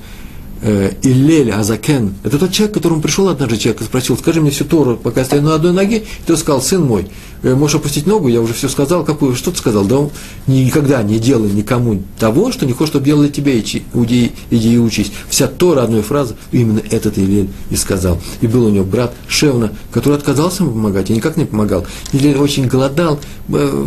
[0.61, 4.51] Э, Иллель Азакен, это тот человек, к которому пришел однажды человек и спросил, скажи мне
[4.51, 7.07] всю Тору, пока я стою на одной ноге, и тот сказал, сын мой,
[7.53, 10.09] можешь опустить ногу, я уже все сказал, какую, что ты сказал, да
[10.47, 15.11] никогда не делай никому того, что не хочешь, чтобы делали тебе, иди, иди и учись.
[15.29, 18.19] Вся Тора, одной фразы, именно этот Иллель и сказал.
[18.41, 21.85] И был у него брат Шевна, который отказался ему помогать, и никак не помогал.
[22.13, 23.85] Иллель очень голодал, э,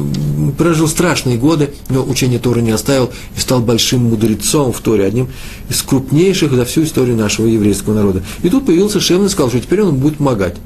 [0.57, 5.29] прожил страшные годы, но учение Торы не оставил и стал большим мудрецом в Торе, одним
[5.69, 8.23] из крупнейших за всю историю нашего еврейского народа.
[8.43, 10.57] И тут появился Шевн и сказал, что теперь он будет помогать.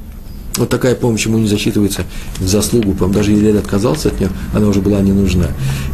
[0.57, 2.05] Вот такая помощь ему не засчитывается
[2.39, 5.47] в заслугу, по даже Елель отказался от нее, она уже была не нужна.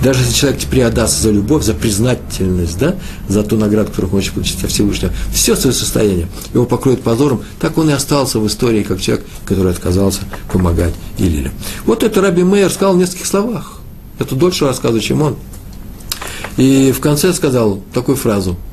[0.02, 2.96] Даже если человек теперь отдаст за любовь, за признательность, да,
[3.28, 7.78] за ту награду, которую хочет получить от Всевышнего, все свое состояние, его покроет позором, так
[7.78, 11.52] он и остался в истории, как человек, который отказался помогать Елелю.
[11.86, 13.80] Вот это Раби Мейер сказал в нескольких словах.
[14.18, 15.36] Это дольше рассказываю, чем он.
[16.56, 18.56] И в конце сказал такую фразу–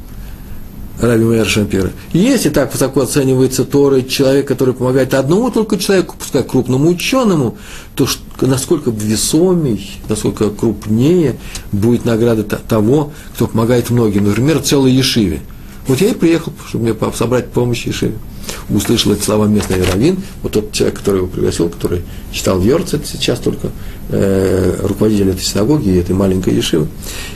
[0.99, 1.91] Раби Мейер Шапира.
[2.13, 7.57] Если так высоко оценивается Тора человек, который помогает одному только человеку, пускай крупному ученому,
[7.95, 8.07] то
[8.41, 11.35] насколько весомей, насколько крупнее
[11.71, 14.25] будет награда того, кто помогает многим.
[14.25, 15.41] Например, целой Ешиве.
[15.87, 18.15] Вот я и приехал, чтобы мне собрать помощь Ешиве
[18.69, 23.39] услышал эти слова местный раввин, вот тот человек, который его пригласил, который читал Йорцет сейчас
[23.39, 23.69] только,
[24.09, 26.87] э, руководитель этой синагоги этой маленькой ешивы,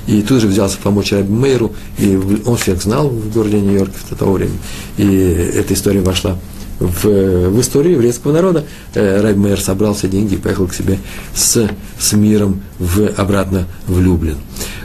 [0.07, 4.15] и тут же взялся помочь Раби Мейру, и он всех знал в городе Нью-Йорке в
[4.15, 4.53] то время,
[4.97, 6.37] и эта история вошла
[6.79, 8.65] в, в историю еврейского народа.
[8.93, 10.97] Э, Раби Мейер собрал все деньги и поехал к себе
[11.33, 11.69] с,
[11.99, 14.37] с миром в, обратно в Люблин.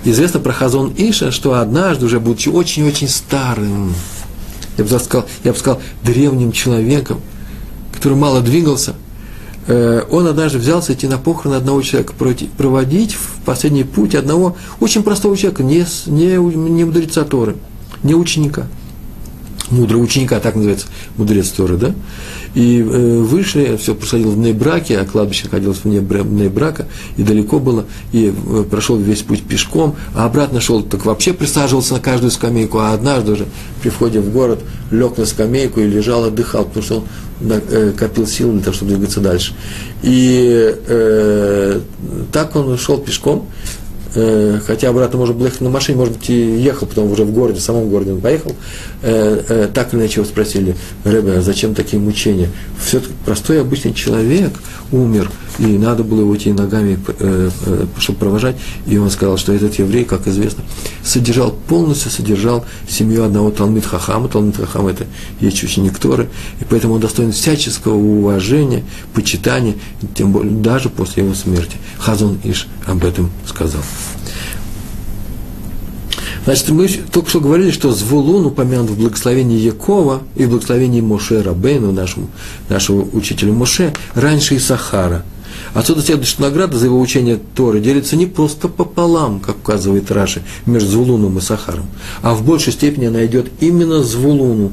[0.04, 3.94] Известно про Хазон Иша, что однажды, уже будучи очень-очень старым,
[4.76, 7.20] я бы сказал, я бы сказал древним человеком,
[7.92, 8.94] который мало двигался,
[9.66, 15.02] э, он однажды взялся идти на похороны одного человека, проводить в последний путь одного очень
[15.02, 17.56] простого человека, не, не, не мудреца Торы,
[18.02, 18.66] не ученика–
[19.70, 21.94] мудрого ученика, так называется, мудрец Торы, да?
[22.54, 26.86] И э, вышли, все посадил в браке, а кладбище находилось вне брака,
[27.16, 31.94] и далеко было, и э, прошел весь путь пешком, а обратно шел, так вообще присаживался
[31.94, 33.46] на каждую скамейку, а однажды уже
[33.82, 37.04] при входе в город лег на скамейку и лежал, отдыхал, потому что он
[37.50, 39.52] э, копил силы для того, чтобы двигаться дальше.
[40.02, 41.80] И э,
[42.32, 43.48] так он шел пешком,
[44.14, 47.32] Э, хотя обратно можно было ехать на машине, может быть, и ехал, потом уже в
[47.32, 48.54] городе, в самом городе он поехал,
[49.02, 52.50] э, э, так или иначе его спросили, Рэбе, а зачем такие мучения?
[52.80, 54.52] Все-таки простой обычный человек
[54.92, 59.52] умер, и надо было его идти ногами, э, э, чтобы провожать, и он сказал, что
[59.52, 60.64] этот еврей, как известно,
[61.02, 65.06] содержал, полностью содержал семью одного Талмит Хахама, Талмит Хахам это
[65.40, 66.28] есть ученик Торы,
[66.60, 69.74] и поэтому он достоин всяческого уважения, почитания,
[70.14, 71.76] тем более даже после его смерти.
[71.98, 73.82] Хазон Иш об этом сказал.
[76.44, 81.42] Значит, мы только что говорили, что Звулун упомянут в благословении Якова и в благословении Моше
[81.42, 82.28] Рабейну, нашему,
[82.68, 85.24] нашего учителя Моше, раньше Исахара.
[85.72, 90.42] Отсюда следует, что награда за его учение Торы делится не просто пополам, как указывает Раши,
[90.66, 91.86] между Звулуном и Сахаром,
[92.22, 94.72] а в большей степени она идет именно Звулуну.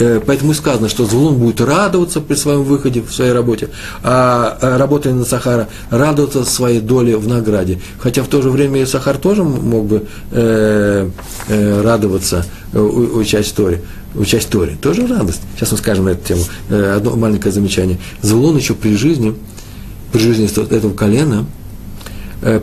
[0.00, 3.68] Э, поэтому и сказано, что Звулун будет радоваться при своем выходе в своей работе,
[4.02, 7.80] а э, работая на Сахара, радоваться своей доле в награде.
[7.98, 11.08] Хотя в то же время и Сахар тоже мог бы э,
[11.48, 13.82] э, радоваться, э, участь Торе.
[14.14, 14.76] Участь Торе.
[14.80, 15.40] Тоже радость.
[15.56, 16.44] Сейчас мы скажем на эту тему.
[16.70, 17.98] Одно маленькое замечание.
[18.22, 19.34] Звулун еще при жизни,
[20.12, 21.46] при жизни этого колена–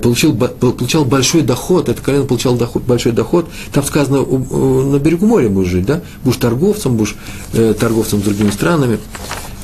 [0.02, 5.50] получил, получал большой доход, это колено получало доход, большой доход, там сказано, на берегу моря
[5.50, 7.16] будешь жить, да, будешь торговцем, будешь
[7.54, 9.00] э, торговцем с другими странами,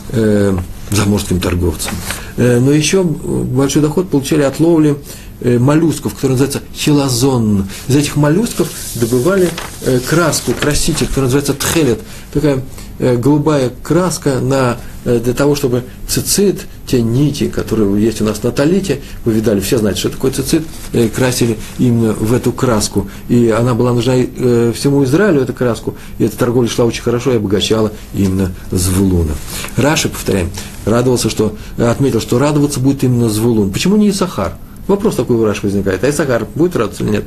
[0.09, 0.57] э,
[0.91, 1.93] заморским торговцем.
[2.37, 4.95] Э, но еще большой доход получали от ловли э,
[5.41, 7.67] моллюсков, которые называются хилозон.
[7.87, 9.49] Из этих моллюсков добывали
[9.81, 11.99] э, краску, краситель, который называется тхелет,
[12.33, 12.63] такая
[12.99, 18.43] э, голубая краска на Э, для того, чтобы цицит, те нити, которые есть у нас
[18.43, 20.63] на талите, вы видали, все знают, что такое цицит,
[20.93, 23.09] э, красили именно в эту краску.
[23.27, 27.33] И она была нужна э, всему Израилю, эту краску, и эта торговля шла очень хорошо
[27.33, 29.33] и обогащала именно Звулуна.
[29.75, 30.51] Раши, повторяем,
[30.85, 33.71] радовался, что, отметил, что радоваться будет именно Звулун.
[33.71, 34.53] Почему не Исахар?
[34.87, 36.03] Вопрос такой у возникает.
[36.03, 37.25] А Исахар будет радоваться или нет?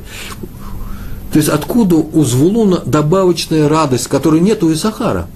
[1.31, 5.27] То есть откуда у Звулуна добавочная радость, которой нет у Исахара?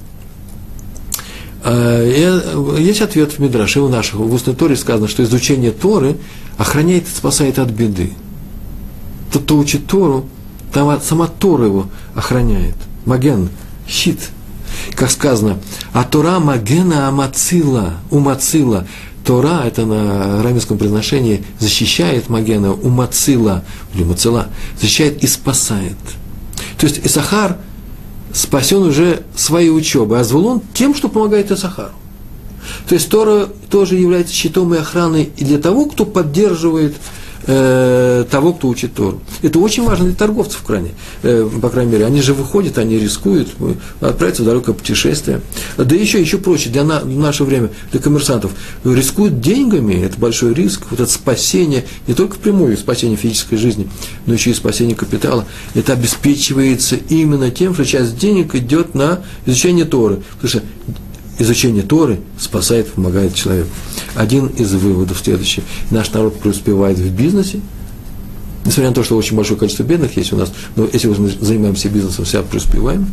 [1.63, 6.17] Э, есть ответ в Мидраше у наших, в устной Торе сказано, что изучение Торы
[6.57, 8.13] охраняет и спасает от беды.
[9.31, 10.25] Тот, кто учит Тору,
[10.73, 12.75] там сама Тора его охраняет.
[13.05, 13.49] Маген,
[13.87, 14.19] щит.
[14.95, 15.57] Как сказано,
[15.93, 18.85] а Тора Магена Амацила, Умацила.
[19.29, 23.63] Тора, это на арамейском произношении, защищает Магена, Умацила,
[23.93, 24.47] или Мацила,
[24.81, 25.97] защищает и спасает.
[26.79, 27.57] То есть Исахар–
[28.33, 31.93] спасен уже своей учебой, а Звулун тем, что помогает Исахару.
[32.87, 36.95] То есть Тора тоже является щитом и охраной и для того, кто поддерживает
[37.49, 39.21] э, того, кто учит Тору.
[39.41, 40.91] Это очень важно для торговцев, в крайне,
[41.23, 42.05] э, по крайней мере.
[42.05, 43.49] Они же выходят, они рискуют
[43.99, 45.41] отправиться в далекое путешествие.
[45.75, 48.51] Да еще, еще проще, для на, в наше время, для коммерсантов,
[48.83, 53.89] рискуют деньгами, это большой риск, вот это спасение, не только прямое спасение физической жизни,
[54.27, 55.45] но еще и спасение капитала.
[55.73, 60.21] Это обеспечивается именно тем, что часть денег идет на изучение Торы.
[60.39, 60.61] Потому что
[61.39, 63.69] изучение Торы спасает, помогает человеку.
[64.15, 65.63] Один из выводов следующий.
[65.89, 67.61] Наш народ преуспевает в бизнесе,
[68.65, 71.89] несмотря на то, что очень большое количество бедных есть у нас, но если мы занимаемся
[71.89, 73.07] бизнесом, вся преуспеваем,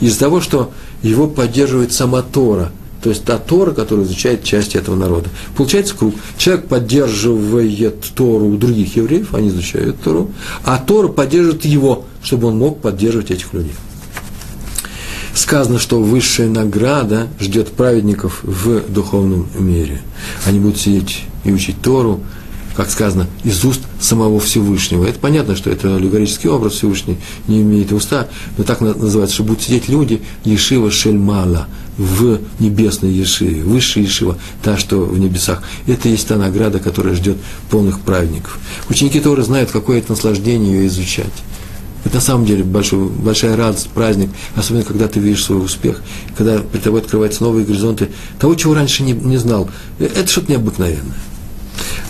[0.00, 0.70] из-за того, что
[1.02, 2.70] его поддерживает сама Тора,
[3.02, 5.30] то есть та Тора, которая изучает часть этого народа.
[5.56, 6.14] Получается круг.
[6.36, 10.32] Человек поддерживает Тору у других евреев, они изучают Тору,
[10.64, 13.72] а Тора поддерживает его, чтобы он мог поддерживать этих людей
[15.34, 20.02] сказано, что высшая награда ждет праведников в духовном мире.
[20.44, 22.20] Они будут сидеть и учить Тору,
[22.76, 25.04] как сказано, из уст самого Всевышнего.
[25.04, 27.18] Это понятно, что это аллегорический образ Всевышний,
[27.48, 31.66] не имеет уста, но так называется, что будут сидеть люди Ешива Шельмала
[31.98, 35.62] в небесной Ешиве, высшая Ешива, та, что в небесах.
[35.86, 37.36] Это есть та награда, которая ждет
[37.68, 38.58] полных праведников.
[38.88, 41.26] Ученики Торы знают, какое это наслаждение ее изучать.
[42.04, 46.02] Это на самом деле большой, большая радость, праздник, особенно когда ты видишь свой успех,
[46.36, 49.70] когда перед тобой открываются новые горизонты, того, чего раньше не, не знал.
[49.98, 51.16] Это что-то необыкновенное.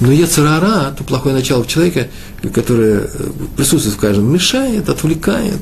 [0.00, 2.08] Но Ецарара, то плохое начало в человека,
[2.54, 5.60] которое э, присутствует в каждом, мешает, отвлекает,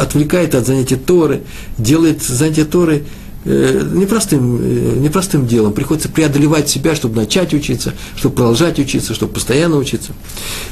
[0.00, 1.42] отвлекает от занятия Торы,
[1.78, 5.72] делает занятие Торы Э, непростым, э, непростым делом.
[5.72, 10.12] Приходится преодолевать себя, чтобы начать учиться, чтобы продолжать учиться, чтобы постоянно учиться.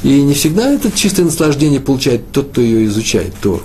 [0.02, 3.62] И не всегда это чистое наслаждение получает тот, кто ее изучает, Тору.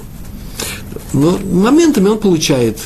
[1.13, 2.77] Но моментами он получает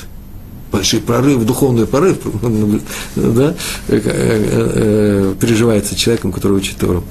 [0.72, 2.18] большой прорыв, духовный прорыв,
[3.16, 3.54] да,
[3.90, 7.04] э, переживается человеком, который учит Тору.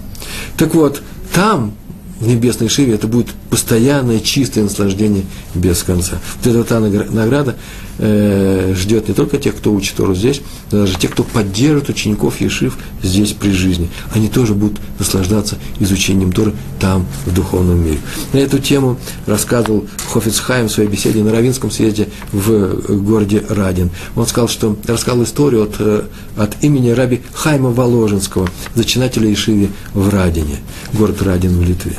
[0.57, 1.03] Так вот,
[1.35, 1.75] там
[2.23, 6.21] в небесной Шиве это будет постоянное чистое наслаждение без конца.
[6.37, 7.57] Вот эта та награда
[8.03, 12.41] э, ждет не только тех, кто учит Тору здесь, но даже тех, кто поддерживает учеников
[12.41, 13.89] Ешив здесь при жизни.
[14.13, 17.99] Они тоже будут наслаждаться изучением Торы там, в духовном мире.
[18.33, 23.91] На эту тему рассказывал Хофиц Хайм в своей беседе на Равинском съезде в городе Радин.
[24.17, 26.03] Он сказал, что рассказал историю от, э,
[26.37, 30.57] от имени раби Хайма Воложенского, зачинателя Ешиви в Радине,
[30.93, 31.97] город Радин в Литве.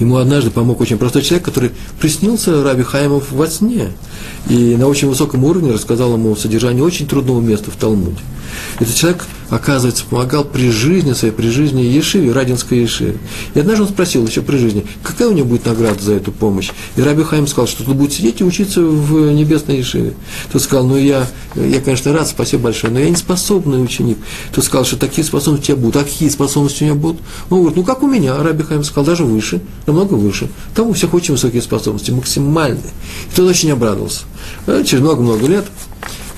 [0.00, 1.70] Ему однажды помог очень простой человек, который
[2.00, 3.92] приснился Раби Хаймов во сне.
[4.48, 8.20] И на очень высоком уровне рассказал ему содержание очень трудного места в Талмуде.
[8.80, 13.18] Этот человек оказывается, помогал при жизни своей, при жизни Ешиве, Радинской Ешиве.
[13.54, 16.70] И однажды он спросил еще при жизни, какая у него будет награда за эту помощь.
[16.96, 20.14] И Раби Хайм сказал, что он будет сидеть и учиться в небесной Ешиве.
[20.52, 21.26] Тот сказал, ну я,
[21.56, 24.18] я, конечно, рад, спасибо большое, но я не способный ученик.
[24.54, 25.96] Тот сказал, что такие способности у тебя будут.
[25.96, 27.20] А какие способности у меня будут?
[27.50, 30.48] Он говорит, ну как у меня, Раби Хайм сказал, даже выше, намного выше.
[30.74, 32.80] Там у всех очень высокие способности, максимальные.
[33.32, 34.24] И тот очень обрадовался.
[34.66, 35.66] Э, через много-много лет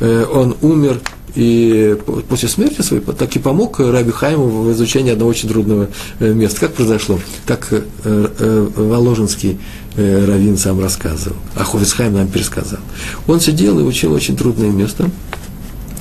[0.01, 1.01] э, он умер
[1.35, 1.97] и
[2.28, 6.61] после смерти своей так и помог Раби Хайму в изучении одного очень трудного э, места.
[6.61, 7.18] Как произошло?
[7.47, 9.59] Так э, э, Воложенский
[9.97, 12.80] Равин сам рассказывал, а Хофицхайм нам пересказал.
[13.26, 15.11] Он сидел и учил очень трудное место,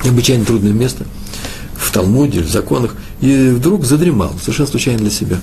[0.05, 1.05] необычайно трудное место
[1.75, 5.37] в Талмуде, в законах, и вдруг задремал, совершенно случайно для себя.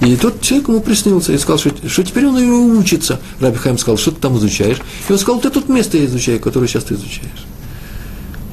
[0.00, 3.20] И тот человек ему приснился и сказал, что, что теперь он ее учится.
[3.38, 4.78] Раби Хайм сказал, что ты там изучаешь?
[5.08, 7.46] И он сказал, это тут место я изучаю, которое сейчас ты изучаешь.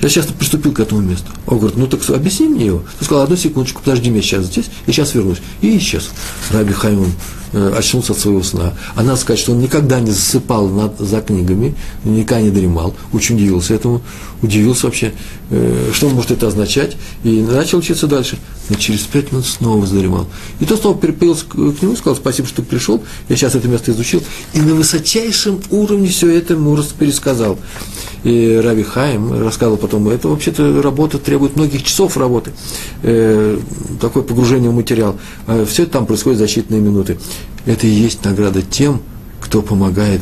[0.01, 1.27] Я сейчас приступил к этому месту.
[1.45, 2.83] Он говорит, ну так объясни мне его.
[2.99, 5.39] Ты сказал, одну секундочку, подожди меня сейчас здесь, я сейчас вернусь.
[5.61, 6.09] И исчез.
[6.51, 7.11] Раби Хаймон
[7.51, 8.73] э, очнулся от своего сна.
[8.95, 11.75] А надо сказать, что он никогда не засыпал над, за книгами,
[12.05, 12.95] никогда не дремал.
[13.11, 14.01] Очень удивился этому.
[14.41, 15.11] Удивился вообще,
[15.49, 16.95] э, что может это означать.
[17.25, 18.37] И начал учиться дальше.
[18.69, 20.27] Но через пять минут снова задремал.
[20.61, 23.91] И тот снова перепился к, к нему, сказал, спасибо, что пришел, я сейчас это место
[23.91, 24.23] изучил.
[24.53, 27.59] И на высочайшем уровне все это ему пересказал.
[28.23, 32.51] И Рави Хайм рассказывал потом, это вообще-то работа требует многих часов работы,
[33.03, 33.57] э,
[34.01, 35.17] такое погружение в материал.
[35.47, 37.17] А все это там происходит за считанные минуты.
[37.65, 39.01] Это и есть награда тем,
[39.39, 40.21] кто помогает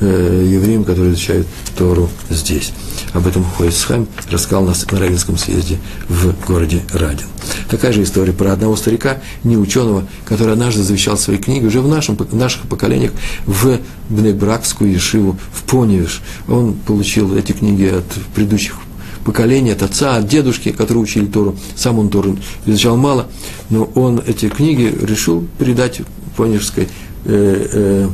[0.00, 2.72] э, евреям, которые изучают Тору здесь.
[3.12, 5.78] Об этом Хойсхайм рассказал нас на Равинском съезде
[6.08, 7.26] в городе Радин.
[7.68, 11.88] Такая же история про одного старика, не ученого, который однажды завещал свои книги уже в,
[11.88, 13.12] нашем, в наших поколениях
[13.46, 13.78] в
[14.08, 16.22] Бнебракскую Ешиву, в Поневиш.
[16.48, 18.76] Он получил эти книги от предыдущих
[19.24, 21.56] поколений, от отца, от дедушки, которые учили Тору.
[21.76, 22.36] Сам он Тору
[22.66, 23.26] изучал мало,
[23.70, 26.00] но он эти книги решил передать
[26.36, 26.88] Понежской
[27.24, 28.08] э, э,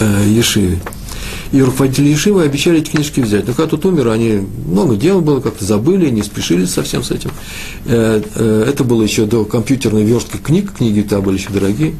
[0.00, 0.78] э, Ешиве.
[1.52, 3.46] И руководители Ешивы обещали эти книжки взять.
[3.46, 7.30] Но когда тут умер, они много дел было, как-то забыли, не спешили совсем с этим.
[7.86, 11.94] Э, э, это было еще до компьютерной верстки книг, книги тогда были еще дорогие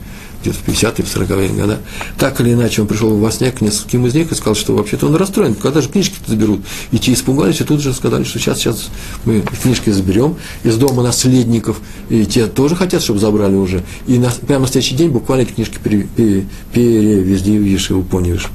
[0.44, 1.78] где-то в 50-е, в 40-е годы.
[2.18, 5.06] Так или иначе, он пришел во сне к нескольким из них и сказал, что вообще-то
[5.06, 6.60] он расстроен, когда же книжки-то заберут.
[6.92, 8.88] И те испугались, и тут же сказали, что сейчас, сейчас
[9.24, 11.80] мы книжки заберем из дома наследников,
[12.10, 13.82] и те тоже хотят, чтобы забрали уже.
[14.06, 18.48] И на, прямо на следующий день буквально эти книжки перевезли в Ешиву Поневиш,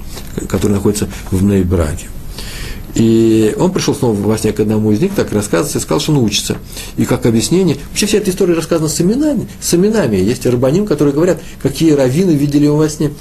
[0.47, 2.07] который находится в Нейбраге.
[2.95, 6.11] И он пришел снова во сне к одному из них, так рассказывается, и сказал, что
[6.11, 6.57] он учится.
[6.97, 9.47] И как объяснение, вообще вся эта история рассказана с именами.
[9.61, 10.17] С именами.
[10.17, 13.11] Есть рабаним, которые говорят, какие раввины видели его во сне.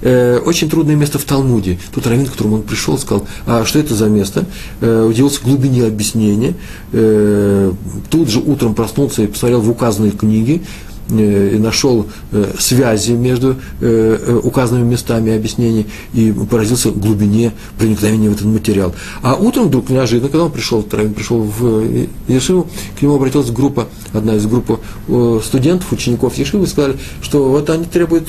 [0.00, 1.78] Э, очень трудное место в Талмуде.
[1.92, 4.46] Тут раввин, к которому он пришел, сказал, а что это за место?
[4.80, 6.54] Э, удивился глубине объяснения.
[6.92, 7.72] Э,
[8.10, 10.62] тут же утром проснулся и посмотрел в указанные книги,
[11.10, 18.46] и нашел э, связи между э, указанными местами объяснений и поразился глубине проникновения в этот
[18.46, 18.94] материал.
[19.22, 24.34] А утром вдруг неожиданно, когда он пришел, пришел в Ешиву, к нему обратилась группа, одна
[24.34, 24.80] из групп
[25.44, 28.28] студентов, учеников Ешивы, и сказали, что вот они требуют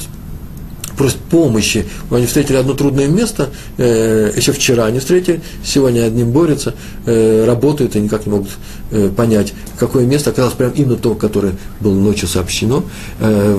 [1.00, 1.86] просят помощи.
[2.12, 6.76] Они встретили одно трудное место, э, еще вчера они встретили, сегодня одним борются,
[7.06, 8.50] э, работают и никак не могут
[8.92, 12.84] э, понять, какое место оказалось прямо именно то, которое было ночью сообщено.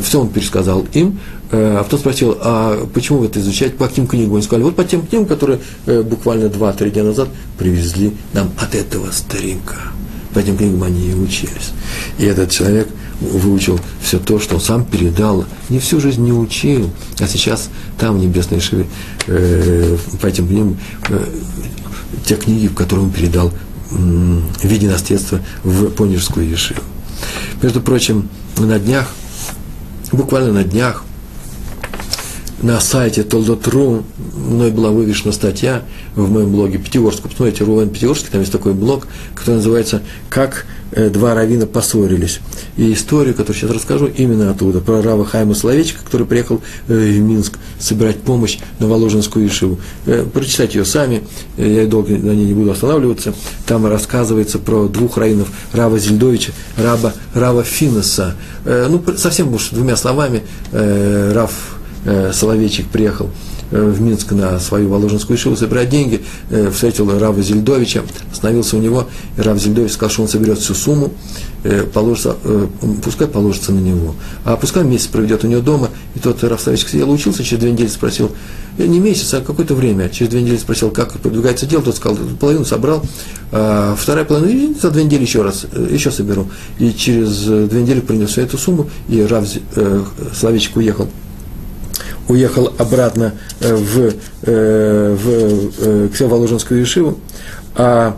[0.04, 1.18] Все он пересказал им,
[1.50, 4.34] а потом спросил, а почему вы это изучаете, по каким книгам?
[4.34, 7.28] Они сказали, вот по тем книгам, которые буквально 2-3 дня назад
[7.58, 9.76] привезли нам от этого старика.
[10.34, 11.72] По этим книгам они и учились.
[12.18, 12.88] И этот человек–
[13.20, 17.68] выучил все то, что он сам передал, не всю жизнь не учил, а сейчас
[17.98, 18.86] там, в Небесной Шиве,
[19.26, 21.26] э, по этим книгам, э,
[22.24, 26.80] те книги, которые он передал э, в виде наследства в Понежскую Ешиву.
[27.62, 29.08] Между прочим, на днях,
[30.12, 31.04] буквально на днях,
[32.62, 34.04] на сайте Толдот.ру
[34.34, 35.82] мной была вывешена статья
[36.16, 37.22] в моем блоге Пятигорск.
[37.22, 42.40] Посмотрите, Рувен Пятигорский, там есть такой блог, который называется «Как э, два равина поссорились».
[42.76, 47.20] И историю, которую сейчас расскажу, именно оттуда, про Рава Хайма Словечка, который приехал э, в
[47.20, 49.78] Минск собирать помощь на Воложенскую Ишиву.
[50.06, 51.22] Э, прочитайте ее сами,
[51.56, 53.34] я долго на ней не буду останавливаться.
[53.66, 58.36] Там рассказывается про двух раввинов, Рава Зельдовича, Раба, Рава Финеса.
[58.64, 60.42] Ну, совсем уж двумя словами,
[60.72, 61.52] Рав
[62.32, 63.30] Соловейчик приехал
[63.70, 66.22] в Минск на свою Воложенскую шиву собирать деньги,
[66.72, 68.02] встретил Рава Зельдовича,
[68.32, 69.06] остановился у него,
[69.36, 71.12] и Рав Зельдович сказал, что он соберет всю сумму,
[71.92, 72.36] положится,
[73.04, 74.14] пускай положится на него,
[74.44, 77.72] а пускай месяц проведет у него дома, и тот Рав Савич сидел, учился, через две
[77.72, 78.32] недели спросил,
[78.78, 82.64] не месяц, а какое-то время, через две недели спросил, как продвигается дело, тот сказал, половину
[82.64, 83.02] собрал,
[83.52, 86.48] а вторая половина, за две недели еще раз, еще соберу.
[86.78, 89.44] И через две недели принес эту сумму, и Рав
[89.76, 90.04] э,
[90.34, 91.08] Славичек уехал
[92.30, 97.18] уехал обратно э, в, э, в, э, к Воложенскую Ешиву,
[97.74, 98.16] а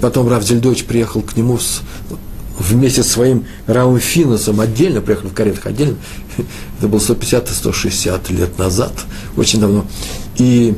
[0.00, 1.82] потом Рав Зельдович приехал к нему с,
[2.58, 5.96] вместе со своим Равом Финусом отдельно, приехали в каретах отдельно,
[6.78, 8.92] это было 150-160 лет назад,
[9.36, 9.86] очень давно,
[10.36, 10.74] и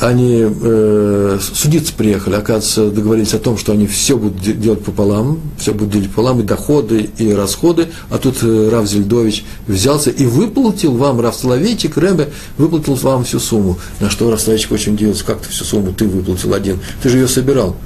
[0.00, 5.72] они э, судиться приехали, оказывается, договорились о том, что они все будут делать пополам, все
[5.72, 10.96] будут делить пополам, и доходы, и расходы, а тут э, Рав Зельдович взялся и выплатил
[10.96, 13.78] вам, Рав Соловейчик, Рэбе, выплатил вам всю сумму.
[14.00, 15.92] На что Рав Соловейчик очень удивился, как ты всю сумму?
[15.92, 17.76] Ты выплатил один, ты же ее собирал.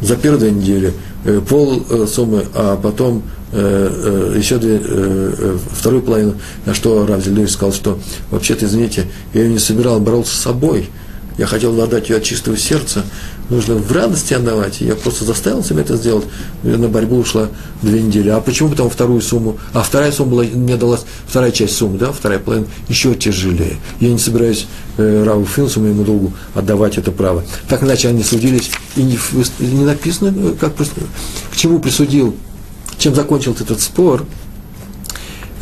[0.00, 0.92] За первые две недели,
[1.24, 3.22] э, пол э, суммы, а потом
[3.52, 6.34] э, э, еще две, э, э, вторую половину,
[6.64, 7.98] на что Рав Зельдович сказал, что
[8.30, 10.90] вообще-то, извините, я ее не собирал, боролся с собой,
[11.38, 13.04] я хотел отдать ее от чистого сердца,
[13.50, 16.24] нужно в радости отдавать, я просто заставил себя это сделать,
[16.62, 17.48] на борьбу ушла
[17.82, 18.30] две недели.
[18.30, 22.10] А почему потом вторую сумму, а вторая сумма была, мне далась, вторая часть суммы, да,
[22.10, 23.76] вторая половина, еще тяжелее.
[24.00, 24.66] Я не собираюсь
[24.96, 27.44] э, Раву Финсу, моему долгу, отдавать это право.
[27.68, 29.18] Так иначе они судились, и не,
[29.60, 32.34] не написано, как, к чему присудил
[33.06, 34.24] чем закончился этот спор,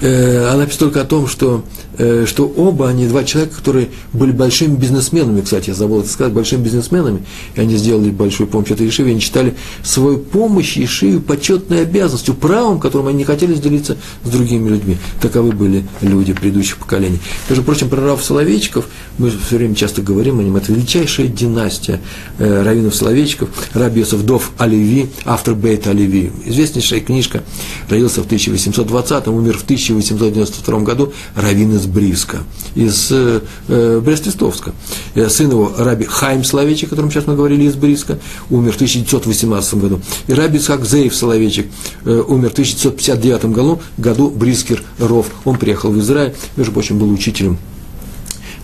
[0.00, 1.64] она пишет только о том, что
[1.96, 6.32] Э, что оба они два человека, которые были большими бизнесменами, кстати, я забыл это сказать,
[6.32, 7.24] большими бизнесменами,
[7.54, 12.80] и они сделали большую помощь этой Ешиве, они читали свою помощь Ешиве почетной обязанностью, правом,
[12.80, 14.96] которым они не хотели делиться с другими людьми.
[15.20, 17.20] Таковы были люди предыдущих поколений.
[17.48, 18.86] Между прочим, про Рав Соловейчиков,
[19.18, 22.00] мы все время часто говорим о нем, это величайшая династия
[22.38, 27.44] э, раввинов Соловейчиков, Раби Йосеф Дов Оливи, автор Бейт Оливи, известнейшая книжка,
[27.88, 29.62] родился в 1820 умер в
[29.92, 32.38] 1892 году, раввин из Бриска,
[32.74, 34.72] из э, э Брест-Листовска.
[35.14, 38.18] Э, сын его, Раби Хайм Соловейчик, о котором сейчас мы говорили, из Бриска,
[38.50, 40.00] умер в 1918 году.
[40.26, 41.66] И Раби Исхак Зеев Соловейчик
[42.04, 45.26] э, умер в 1959 году, году Брискер Ров.
[45.44, 47.58] Он приехал в Израиль, между прочим, был учителем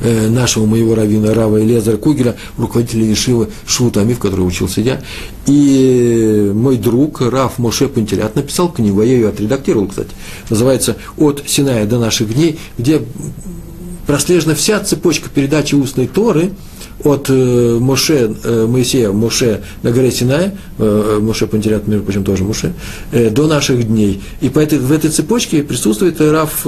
[0.03, 5.03] Э, нашего моего равина Рава Элезера Кугеля, руководителя Ешивы Швутами, в которой учился я.
[5.47, 10.11] И мой друг Раф Моше Пантелят написал книгу, а я ее отредактировал, кстати.
[10.49, 13.03] Называется «От Синая до наших дней», где
[14.07, 16.53] прослежена вся цепочка передачи устной Торы–
[17.05, 22.45] от э, Моше, э, Моисея, Моше на горе Синай, э, Моше Пантелят, между прочим, тоже
[22.45, 22.73] Моше,
[23.13, 24.23] до наших дней.
[24.41, 26.67] И по этой, в этой цепочке присутствует Раф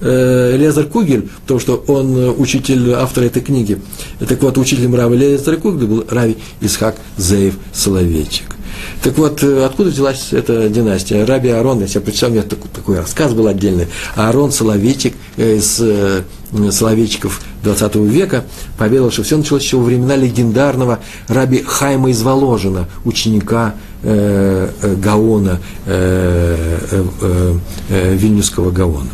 [0.00, 3.78] Лезар Кугель, потому что он учитель автора этой книги.
[4.18, 8.59] Так вот, учителем Рава Лезара Кугеля был Рави Исхак Зеев Соловейчик.
[9.02, 11.24] Так вот, э, откуда взялась эта династия?
[11.24, 13.86] Раби Аарон, я себе представляю, у меня такой, такой рассказ был отдельный.
[14.14, 16.22] Аарон Соловейчик э, из э,
[16.70, 18.44] Соловейчиков 20 века
[18.78, 24.68] поведал, что все началось еще во времена легендарного раби Хайма из Воложина, ученика э,
[25.02, 27.58] Гаона, э, э,
[27.90, 29.10] э Вильнюсского Гаона.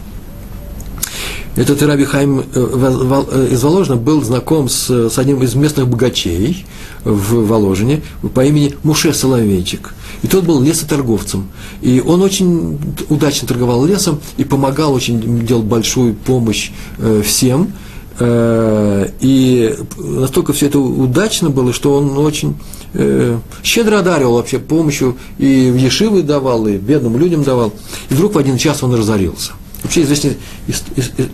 [1.56, 6.66] Этот Раби Хайм из Воложина был знаком с, с одним из местных богачей,
[7.06, 8.02] в Воложине
[8.34, 9.94] по имени Муше Соловейчик.
[10.22, 11.48] И тот был лесоторговцем.
[11.80, 12.78] И он очень
[13.08, 17.72] удачно торговал лесом и помогал очень, делал большую помощь э, всем.
[18.18, 22.56] Э, и настолько все это удачно было, что он очень
[22.94, 27.72] э, щедро одаривал вообще помощью и в Ешивы давал, и бедным людям давал.
[28.10, 29.52] И вдруг в один час он разорился.
[29.86, 30.34] Вообще известная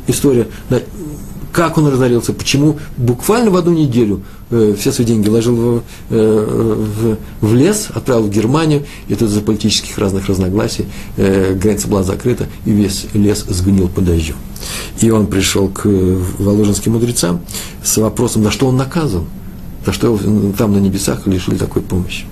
[0.07, 0.47] история
[1.53, 7.17] как он разорился, почему буквально в одну неделю э, все свои деньги вложил в, э,
[7.41, 10.87] в, в лес, отправил в Германию, и тут из-за политических разных разногласий
[11.17, 14.37] э, граница была закрыта, и весь лес сгнил под дождем.
[15.01, 17.43] И он пришел к воложенским мудрецам
[17.85, 19.27] с вопросом, за что он наказан,
[19.85, 20.19] за что
[20.57, 22.25] там на небесах лишили такой помощи.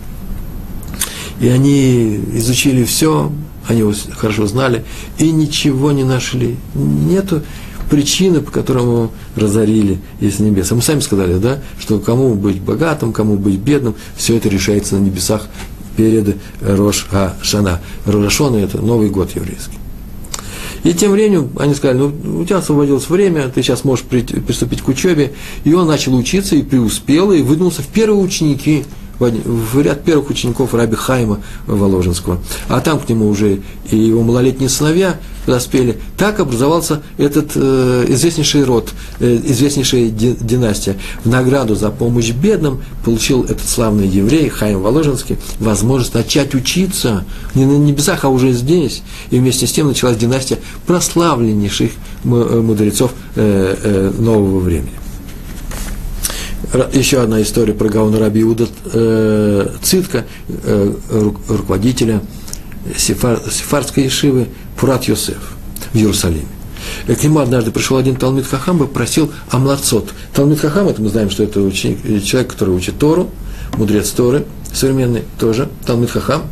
[1.41, 3.31] И они изучили все,
[3.67, 4.85] они его хорошо знали,
[5.19, 6.57] и ничего не нашли.
[6.75, 7.43] Нету
[7.91, 10.71] причины, по которым разорили из небес.
[10.71, 14.97] А мы сами сказали, да, что кому быть богатым, кому быть бедным, все это решается
[14.97, 15.49] на небесах
[15.97, 17.07] перед Рош
[17.43, 17.81] Шана.
[18.07, 19.77] Рошона– это Новый год еврейский.
[20.83, 24.89] И тем временем они сказали, ну, у тебя освободилось время, ты сейчас можешь приступить к
[24.89, 25.33] учебе.
[25.65, 28.85] И он начал учиться и преуспел, и выдвинулся в первые ученики
[29.21, 32.39] в ряд первых учеников Раби Хайма Воложенского.
[32.69, 33.61] А там к нему уже
[33.91, 35.99] и его малолетние сыновья подоспели.
[36.17, 38.91] Так образовался этот э, известнейший род,
[39.21, 40.97] э, известнейшая династия.
[41.25, 47.65] В награду за помощь бедным получил этот славный еврей Хайм Воложенский возможность начать учиться не
[47.67, 49.03] на небесах, а уже здесь.
[49.31, 51.91] И вместе с тем началась династия прославленнейших
[52.25, 55.00] э, мудрецов э, э, нового времени
[56.93, 60.93] еще одна история про Гаона Раби Иуда э, Цитка, э,
[61.49, 62.21] руководителя
[62.97, 64.49] сефар, сефардской ешивы
[64.79, 65.57] Пурат Йосеф
[65.93, 66.47] в Иерусалиме.
[67.07, 70.11] Э, к нему однажды пришел один Талмит Хахам и просил Амлацот.
[70.33, 73.31] Талмит Хахам, это мы знаем, что это ученик, э, человек, который учит Тору,
[73.77, 76.43] мудрец Торы, современный тоже, Талмит Хахам,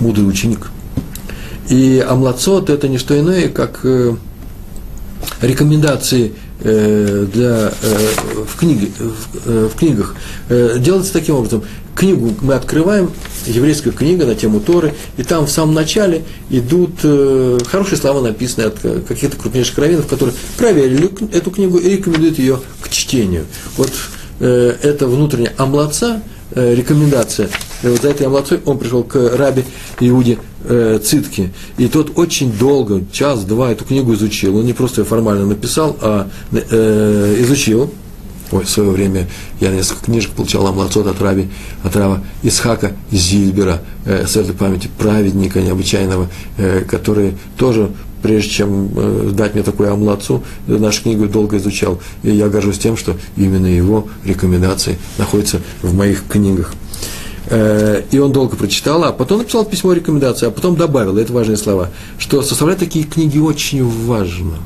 [0.00, 0.70] мудрый ученик.
[1.68, 4.14] И Амлацот– это не что иное, как э,
[5.42, 7.98] рекомендации для, э,
[8.46, 10.14] в, книге, в, э, в книгах
[10.48, 11.62] делается таким образом.
[11.94, 13.10] Книгу мы открываем,
[13.46, 17.00] еврейская книга на тему Торы, и там в самом начале идут
[17.66, 22.90] хорошие слова, написанные от каких-то крупнейших раввинов, которые проверили эту книгу и рекомендуют ее к
[22.90, 23.46] чтению.
[23.78, 23.92] Вот
[24.40, 26.20] это внутренняя омладца,
[26.54, 27.48] рекомендация.
[27.82, 29.64] И вот за этой омладцой он пришел к раби
[30.00, 31.52] Иуде э, Цитки.
[31.78, 34.56] И тот очень долго, час-два, эту книгу изучил.
[34.56, 37.90] Он не просто ее формально написал, а э, изучил.
[38.52, 39.26] Ой, в свое время
[39.60, 41.48] я несколько книжек получал Амлацот от Раби,
[41.82, 47.90] от Рава Исхака Зильбера, э, светлой памяти, праведника необычайного, э, который тоже
[48.22, 52.00] прежде чем э, дать мне такую амлацу, нашу книгу долго изучал.
[52.22, 56.72] И я горжусь тем, что именно его рекомендации находятся в моих книгах.
[57.48, 61.56] Э, и он долго прочитал, а потом написал письмо рекомендации, а потом добавил, это важные
[61.56, 64.58] слова, что составлять такие книги очень важно.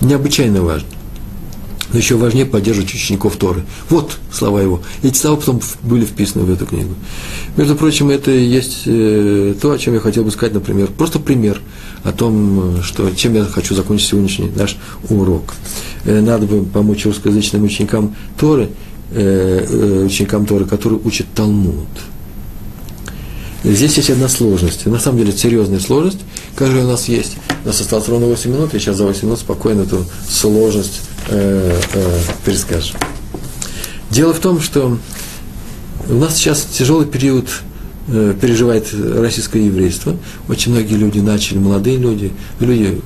[0.00, 0.88] Необычайно важно.
[1.92, 3.64] Но еще важнее поддерживать учеников Торы.
[3.90, 4.82] Вот слова его.
[5.02, 6.94] Эти слова потом были вписаны в эту книгу.
[7.56, 10.88] Между прочим, это и есть э, то, о чем я хотел бы сказать, например.
[10.88, 11.60] Просто пример
[12.02, 14.76] о том, что, чем я хочу закончить сегодняшний наш
[15.08, 15.54] урок.
[16.04, 18.68] Э, надо бы помочь русскоязычным ученикам Торы–
[19.12, 21.86] Э, э, ученикам Торы, которые учат Талмуд.
[23.62, 26.18] Здесь есть одна сложность, на самом деле серьезная сложность,
[26.56, 27.36] которая у нас есть.
[27.64, 31.80] У нас осталось ровно 8 минут, я сейчас за 8 минут спокойно эту сложность э,
[31.94, 32.94] э, перескажу.
[34.10, 34.98] Дело в том, что
[36.08, 37.65] у нас сейчас тяжелый период э,
[38.06, 40.16] переживает российское еврейство.
[40.48, 43.00] Очень многие люди начали, молодые люди, люди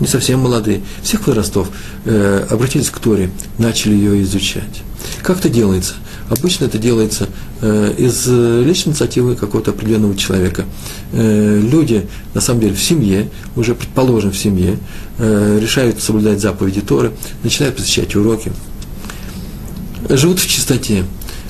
[0.00, 1.70] не совсем молодые, всех возрастов,
[2.04, 4.82] э, обратились к Торе, начали ее изучать.
[5.22, 5.94] Как это делается?
[6.28, 7.28] Обычно это делается
[7.60, 10.64] э, из личной инициативы какого-то определенного человека.
[11.12, 14.78] Э, люди, на самом деле, в семье, уже предположим в семье,
[15.18, 17.12] э, решают соблюдать заповеди Торы,
[17.42, 18.50] начинают посещать уроки,
[20.08, 21.04] живут в чистоте,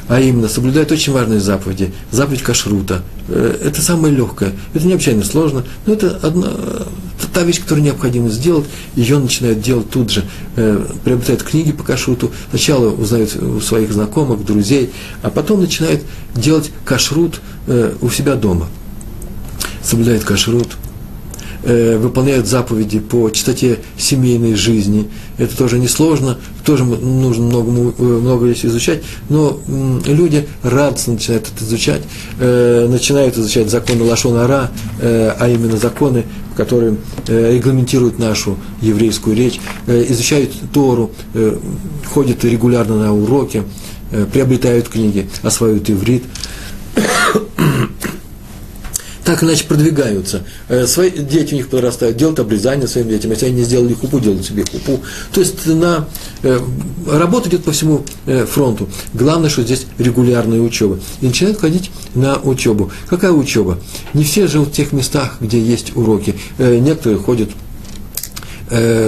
[0.09, 1.92] а именно соблюдают очень важные заповеди.
[2.11, 3.03] Заповедь кашрута.
[3.28, 4.53] Э, это самое легкое.
[4.74, 6.48] Это необычайно сложно, но это одна,
[7.32, 10.24] та вещь, которую необходимо сделать, ее начинают делать тут же.
[10.57, 14.90] Э, приобретают книги по кашруту, сначала узнают у своих знакомых, друзей,
[15.22, 16.03] а потом начинают
[16.34, 18.68] делать кашрут э, у себя дома.
[19.82, 20.68] Соблюдают кашрут,
[21.63, 25.09] э, выполняют заповеди по чистоте семейной жизни.
[25.39, 29.61] Это тоже несложно, тоже нужно много, много вещей изучать, но
[30.07, 32.03] люди радостно начинают это изучать,
[32.39, 36.25] э, начинают изучать законы Лашона Ара, э, а именно законы,
[36.57, 36.97] которые
[37.29, 41.57] э, регламентируют нашу еврейскую речь, э, изучают Тору, э,
[42.07, 43.63] ходят регулярно на уроки,
[44.11, 46.25] э, приобретают книги, осваивают иврит
[49.25, 50.43] так иначе продвигаются.
[50.68, 53.31] Э, свои дети у них подрастают, делают обрезание своим детям.
[53.31, 55.01] Если они не сделали хупу, делают себе хупу.
[55.33, 56.09] То есть на,
[56.43, 56.59] э,
[57.07, 58.89] работа идет по всему э, фронту.
[59.14, 60.99] Главное, что здесь регулярная учеба.
[61.20, 62.91] И начинают ходить на учебу.
[63.09, 63.79] Какая учеба?
[64.12, 66.35] Не все живут в тех местах, где есть уроки.
[66.59, 67.51] Некоторые ходят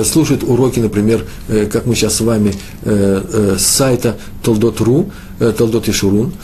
[0.04, 1.24] слушают уроки, например,
[1.72, 2.54] как мы сейчас с вами
[2.84, 5.10] с сайта Толдот.ру,
[5.56, 6.34] Толдот Ишурун,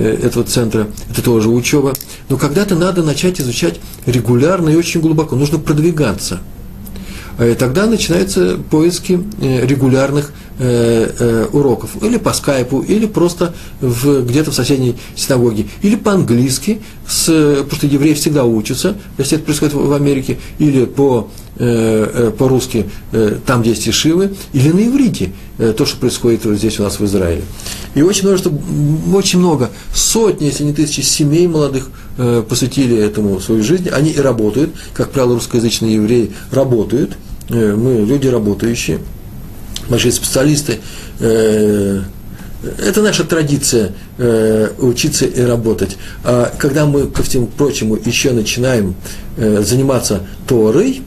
[0.00, 1.94] этого центра, это тоже учеба.
[2.28, 6.40] Но когда-то надо начать изучать регулярно и очень глубоко, нужно продвигаться.
[7.40, 11.90] И тогда начинаются поиски э, регулярных э, э, уроков.
[12.02, 15.66] Или по скайпу, или просто в, где-то в соседней синагоге.
[15.82, 21.28] Или по-английски, с, потому что евреи всегда учатся, если это происходит в Америке, или по
[21.58, 22.84] Э, по-русски
[23.46, 27.44] там, где есть ишивы, или на иврите, то, что происходит здесь у нас в Израиле.
[27.94, 28.52] И очень множество,
[29.14, 31.88] очень много, сотни, если не тысячи семей молодых
[32.48, 37.16] посвятили этому свою жизнь, они и работают, как правило, русскоязычные евреи работают,
[37.48, 38.98] мы люди работающие,
[39.88, 40.80] большие специалисты,
[42.78, 45.96] это наша традиция э, учиться и работать.
[46.24, 48.94] А когда мы, ко всему прочему, еще начинаем
[49.36, 51.02] э, заниматься Торой,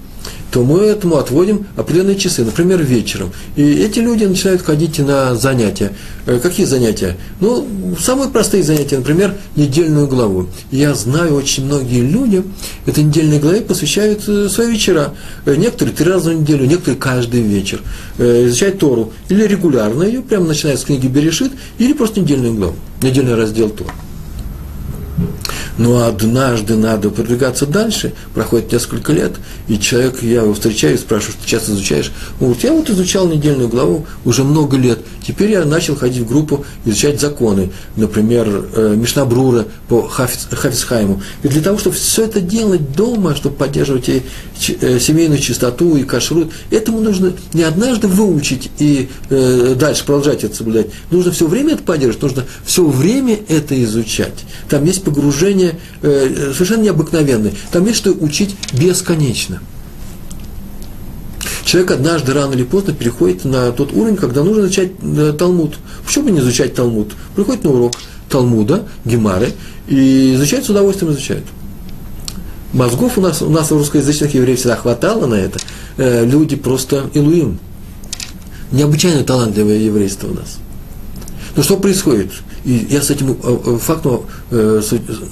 [0.52, 3.32] то мы этому отводим определенные часы, например, вечером.
[3.56, 5.92] И эти люди начинают ходить на занятия.
[6.26, 7.18] Э, какие занятия?
[7.40, 7.68] Ну,
[8.00, 10.48] самые простые занятия, например, недельную главу.
[10.72, 12.44] Я знаю очень многие люди,
[12.86, 15.14] этой недельной главе посвящают э, свои вечера.
[15.46, 17.82] Э, некоторые три раза в неделю, некоторые каждый вечер.
[18.18, 19.14] Изучают Тору.
[19.30, 23.94] Или регулярно ее, прямо начиная с книги Берешит, или просто недельную главу, недельный раздел Тора.
[25.80, 29.32] Но однажды надо продвигаться дальше, проходит несколько лет,
[29.70, 32.12] и человек, я его встречаю, спрашиваю, что ты часто изучаешь?
[32.42, 36.28] Он говорит, я вот изучал недельную главу уже много лет, теперь я начал ходить в
[36.28, 41.22] группу, изучать законы, например, э, Мишнабрура по Хафицхайму.
[41.44, 44.24] И для того, чтобы все это делать дома, чтобы поддерживать и
[44.82, 50.56] э, семейную чистоту, и кашрут, этому нужно не однажды выучить и э, дальше продолжать это
[50.56, 50.88] соблюдать.
[51.10, 54.46] Нужно все время это поддерживать, нужно все время это изучать.
[54.68, 55.69] Там есть погружение
[56.02, 57.54] э, совершенно необыкновенный.
[57.72, 59.62] Там есть что учить бесконечно.
[61.64, 65.76] Человек однажды рано или поздно переходит на тот уровень, когда нужно изучать э, Талмуд.
[66.06, 67.14] Почему бы не изучать Талмуд?
[67.36, 67.94] Приходит на урок
[68.30, 69.54] Талмуда, Гемары,
[69.88, 71.44] и изучает с удовольствием изучает.
[72.74, 75.60] Мозгов у нас, у нас русскоязычных евреев всегда хватало на это.
[75.98, 77.60] Э, люди просто илуим.
[78.72, 80.58] Необычайно талантливое еврейство у нас.
[81.56, 82.32] Но что происходит?
[82.66, 84.82] И я с этим э, э, фактом, э,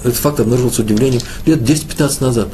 [0.04, 2.48] этот факт обнаружил с удивлением лет 10-15 назад.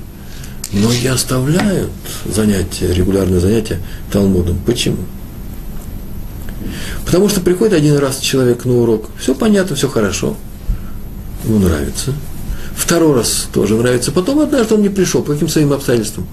[0.72, 1.92] Многие оставляют
[2.26, 3.80] занятия, регулярные занятия
[4.12, 4.58] Талмудом.
[4.66, 4.98] Почему?
[7.06, 10.36] Потому что приходит один раз человек на урок, все понятно, все хорошо,
[11.44, 12.14] ему нравится.
[12.76, 14.12] Второй раз тоже нравится.
[14.12, 16.26] Потом однажды он не пришел, по каким своим обстоятельствам.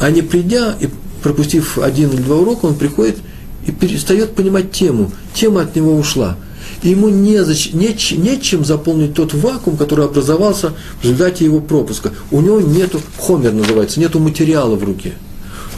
[0.00, 0.88] А не придя и
[1.22, 3.16] пропустив один или два урока, он приходит
[3.66, 5.10] и перестает понимать тему.
[5.34, 6.36] Тема от него ушла
[6.90, 12.12] ему незач, неч, нечем заполнить тот вакуум, который образовался в результате его пропуска.
[12.30, 15.14] У него нету, хомер называется, нету материала в руке.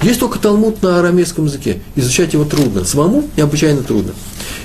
[0.03, 1.81] Есть только талмуд на арамейском языке.
[1.95, 2.85] Изучать его трудно.
[2.85, 4.13] Самому необычайно трудно.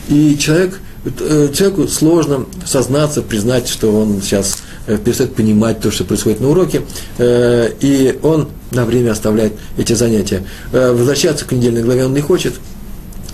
[0.09, 6.03] И человек, э, человеку сложно сознаться, признать, что он сейчас э, перестает понимать то, что
[6.03, 6.81] происходит на уроке,
[7.17, 10.43] э, и он на время оставляет эти занятия.
[10.71, 12.55] Возвращаться к недельной главе он не хочет–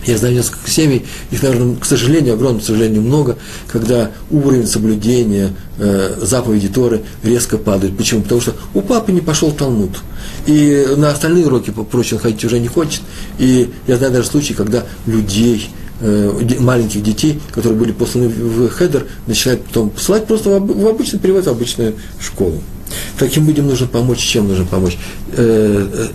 [0.07, 3.37] я знаю несколько семей, их, наверное, к сожалению, огромному сожалению, много,
[3.67, 7.97] когда уровень соблюдения э, заповеди Торы резко падает.
[7.97, 8.21] Почему?
[8.21, 9.97] Потому что у папы не пошел Талмуд.
[10.45, 13.01] И на остальные уроки, впрочем, ходить уже не хочет.
[13.37, 19.07] И я знаю даже случаи, когда людей, э, маленьких детей, которые были посланы в хедер,
[19.27, 22.61] начинают потом посылать просто в обычный перевод, в обычную школу.
[23.19, 24.19] Таким людям нужно помочь.
[24.19, 24.97] Чем нужно помочь?
[25.33, 26.07] Э,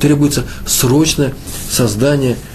[0.00, 1.32] требуется срочное
[1.70, 2.51] создание Э,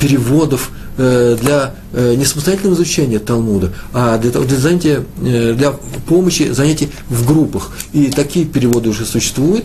[0.00, 5.72] переводов э, для э, не самостоятельного изучения Талмуда, а для, для, занятия, для
[6.06, 7.70] помощи занятий в группах.
[7.92, 9.64] И такие переводы уже существуют.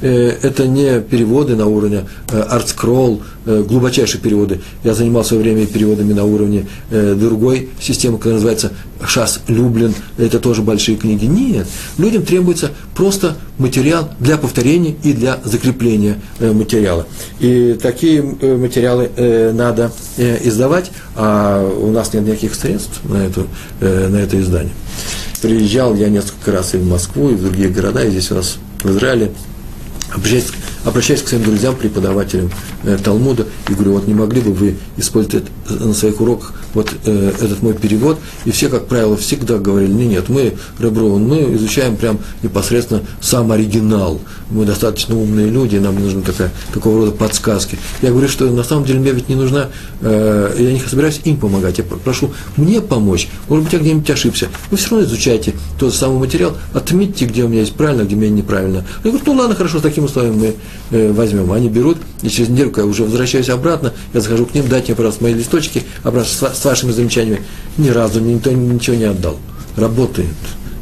[0.00, 4.60] Это не переводы на уровне ArtScroll, глубочайшие переводы.
[4.82, 8.72] Я занимался в время переводами на уровне другой системы, которая называется
[9.06, 9.94] Шас Люблин.
[10.18, 11.26] Это тоже большие книги.
[11.26, 11.66] Нет.
[11.98, 17.06] Людям требуется просто материал для повторения и для закрепления материала.
[17.40, 19.10] И такие материалы
[19.54, 23.46] надо издавать, а у нас нет никаких средств на, эту,
[23.80, 24.72] на это издание.
[25.42, 28.56] Приезжал я несколько раз и в Москву, и в другие города, и здесь у нас
[28.82, 29.30] в Израиле,
[30.10, 30.46] обращаясь,
[30.84, 32.50] обращаясь к своим друзьям, преподавателям
[32.84, 37.32] э, Талмуда, и говорю, вот не могли бы вы использовать на своих уроках вот э,
[37.40, 41.96] этот мой перевод, и все, как правило, всегда говорили, нет, нет, мы, Реброван, мы изучаем
[41.96, 44.20] прям непосредственно сам оригинал,
[44.50, 47.78] мы достаточно умные люди, нам не нужны такая, такого рода подсказки.
[48.02, 49.68] Я говорю, что на самом деле мне ведь не нужна,
[50.00, 54.48] э, я не собираюсь им помогать, я прошу мне помочь, может быть, я где-нибудь ошибся,
[54.70, 58.18] вы все равно изучайте тот самый материал, отметьте, где у меня есть правильно, где у
[58.18, 58.84] меня неправильно.
[59.02, 60.54] Я говорю, ну ладно, хорошо, с таким условием мы э,
[60.90, 61.52] возьмем.
[61.52, 64.96] Они берут, и через недельку я уже возвращаюсь обратно, я захожу к ним, дайте мне,
[64.96, 67.42] пожалуйста, мои листочки, обратно с, вашими замечаниями.
[67.78, 69.38] Ни разу никто ничего не отдал.
[69.76, 70.28] Работает,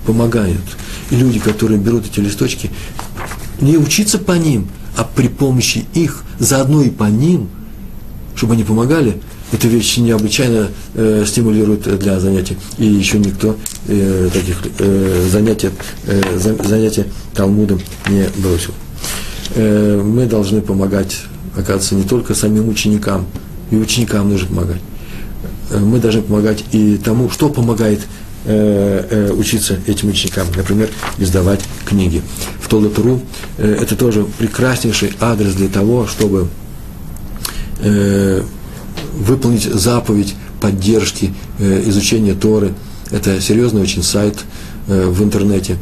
[0.06, 0.60] помогает.
[1.10, 2.70] И люди, которые берут эти листочки,
[3.60, 7.48] не учиться по ним, а при помощи их, заодно и по ним,
[8.34, 9.20] чтобы они помогали,
[9.52, 12.56] эта вещь необычайно э, стимулирует для занятий.
[12.78, 15.70] И еще никто э, таких э, занятий,
[16.06, 18.72] э, занятий Талмудом не бросил.
[19.54, 21.22] Э, мы должны помогать,
[21.54, 23.26] оказывается, не только самим ученикам,
[23.70, 24.80] и ученикам нужно помогать.
[25.70, 28.00] Э, мы должны помогать и тому, что помогает
[28.44, 30.46] э, учиться этим ученикам.
[30.56, 30.88] Например,
[31.18, 32.22] издавать книги.
[32.60, 33.22] В Толотуру
[33.58, 36.48] э, это тоже прекраснейший адрес для того, чтобы
[39.18, 42.74] выполнить заповедь поддержки изучения Торы.
[43.10, 44.38] Это серьезный очень сайт
[44.86, 45.78] в интернете.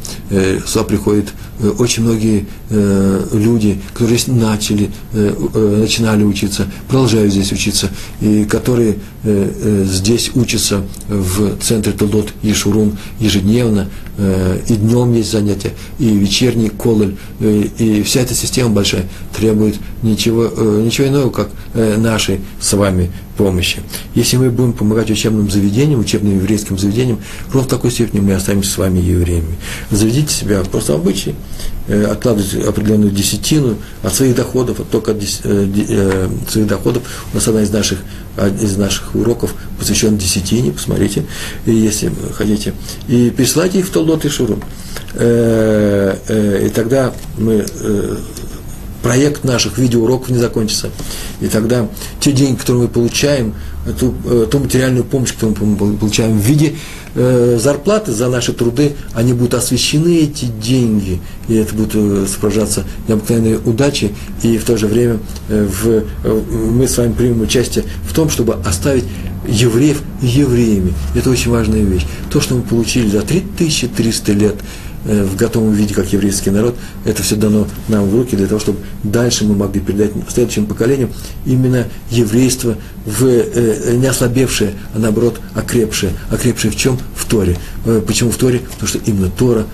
[0.65, 1.31] Сюда приходят э,
[1.77, 7.89] очень многие э, люди, которые здесь начали, э, э, начинали учиться, продолжают здесь учиться,
[8.19, 15.31] и которые э, э, здесь учатся в центре Толдот Ешурун ежедневно, э, и днем есть
[15.31, 19.05] занятия, и вечерний кололь, э, и вся эта система большая
[19.35, 23.79] требует ничего, э, ничего иного, как э, нашей с вами помощи.
[24.13, 27.19] Если мы будем помогать учебным заведениям, учебным еврейским заведениям,
[27.51, 29.55] ровно в такой степени мы останемся с вами евреями.
[29.89, 31.35] Заведите себя просто обычай,
[31.87, 37.03] э, откладывайте определенную десятину от своих доходов, от только от дес- э, э, своих доходов.
[37.31, 37.99] У нас одна из наших,
[38.61, 41.25] из наших уроков посвящен десятине, посмотрите,
[41.65, 42.73] если хотите.
[43.07, 44.59] И пересылайте их в Толдот и Шуру.
[45.13, 48.17] Э, э, и тогда мы э,
[49.01, 50.89] проект наших видеоуроков не закончится.
[51.39, 51.87] И тогда
[52.19, 53.53] те деньги, которые мы получаем,
[53.99, 56.75] ту, э, ту материальную помощь, которую мы получаем в виде
[57.15, 62.83] э, зарплаты за наши труды, они будут освещены, эти деньги, и это будет э, сопровождаться
[63.07, 66.03] необыкновенной удачей, и в то же время э, в,
[66.71, 69.05] мы с вами примем участие в том, чтобы оставить
[69.47, 70.93] евреев евреями.
[71.15, 72.05] Это очень важная вещь.
[72.31, 74.55] То, что мы получили за 3300 лет
[75.03, 76.75] в готовом виде, как еврейский народ,
[77.05, 81.11] это все дано нам в руки для того, чтобы дальше мы могли передать следующим поколениям
[81.45, 82.75] именно еврейство
[83.05, 86.13] в, э, не ослабевшее, а наоборот окрепшее.
[86.29, 86.99] Окрепшее в чем?
[87.15, 87.57] В Торе.
[87.85, 88.59] Э, почему в Торе?
[88.59, 89.65] Потому что именно Тора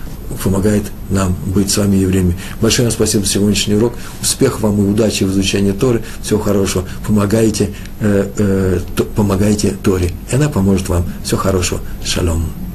[0.42, 2.36] помогает нам быть с вами евреями.
[2.60, 3.94] Большое вам спасибо за сегодняшний урок.
[4.22, 6.02] Успехов вам и удачи в изучении Торы.
[6.22, 6.84] Всего хорошего.
[7.06, 7.70] Помогайте,
[8.00, 10.12] э, э, то, помогайте Торе.
[10.30, 11.04] И она поможет вам.
[11.24, 11.80] Всего хорошего.
[12.04, 12.67] Шалом.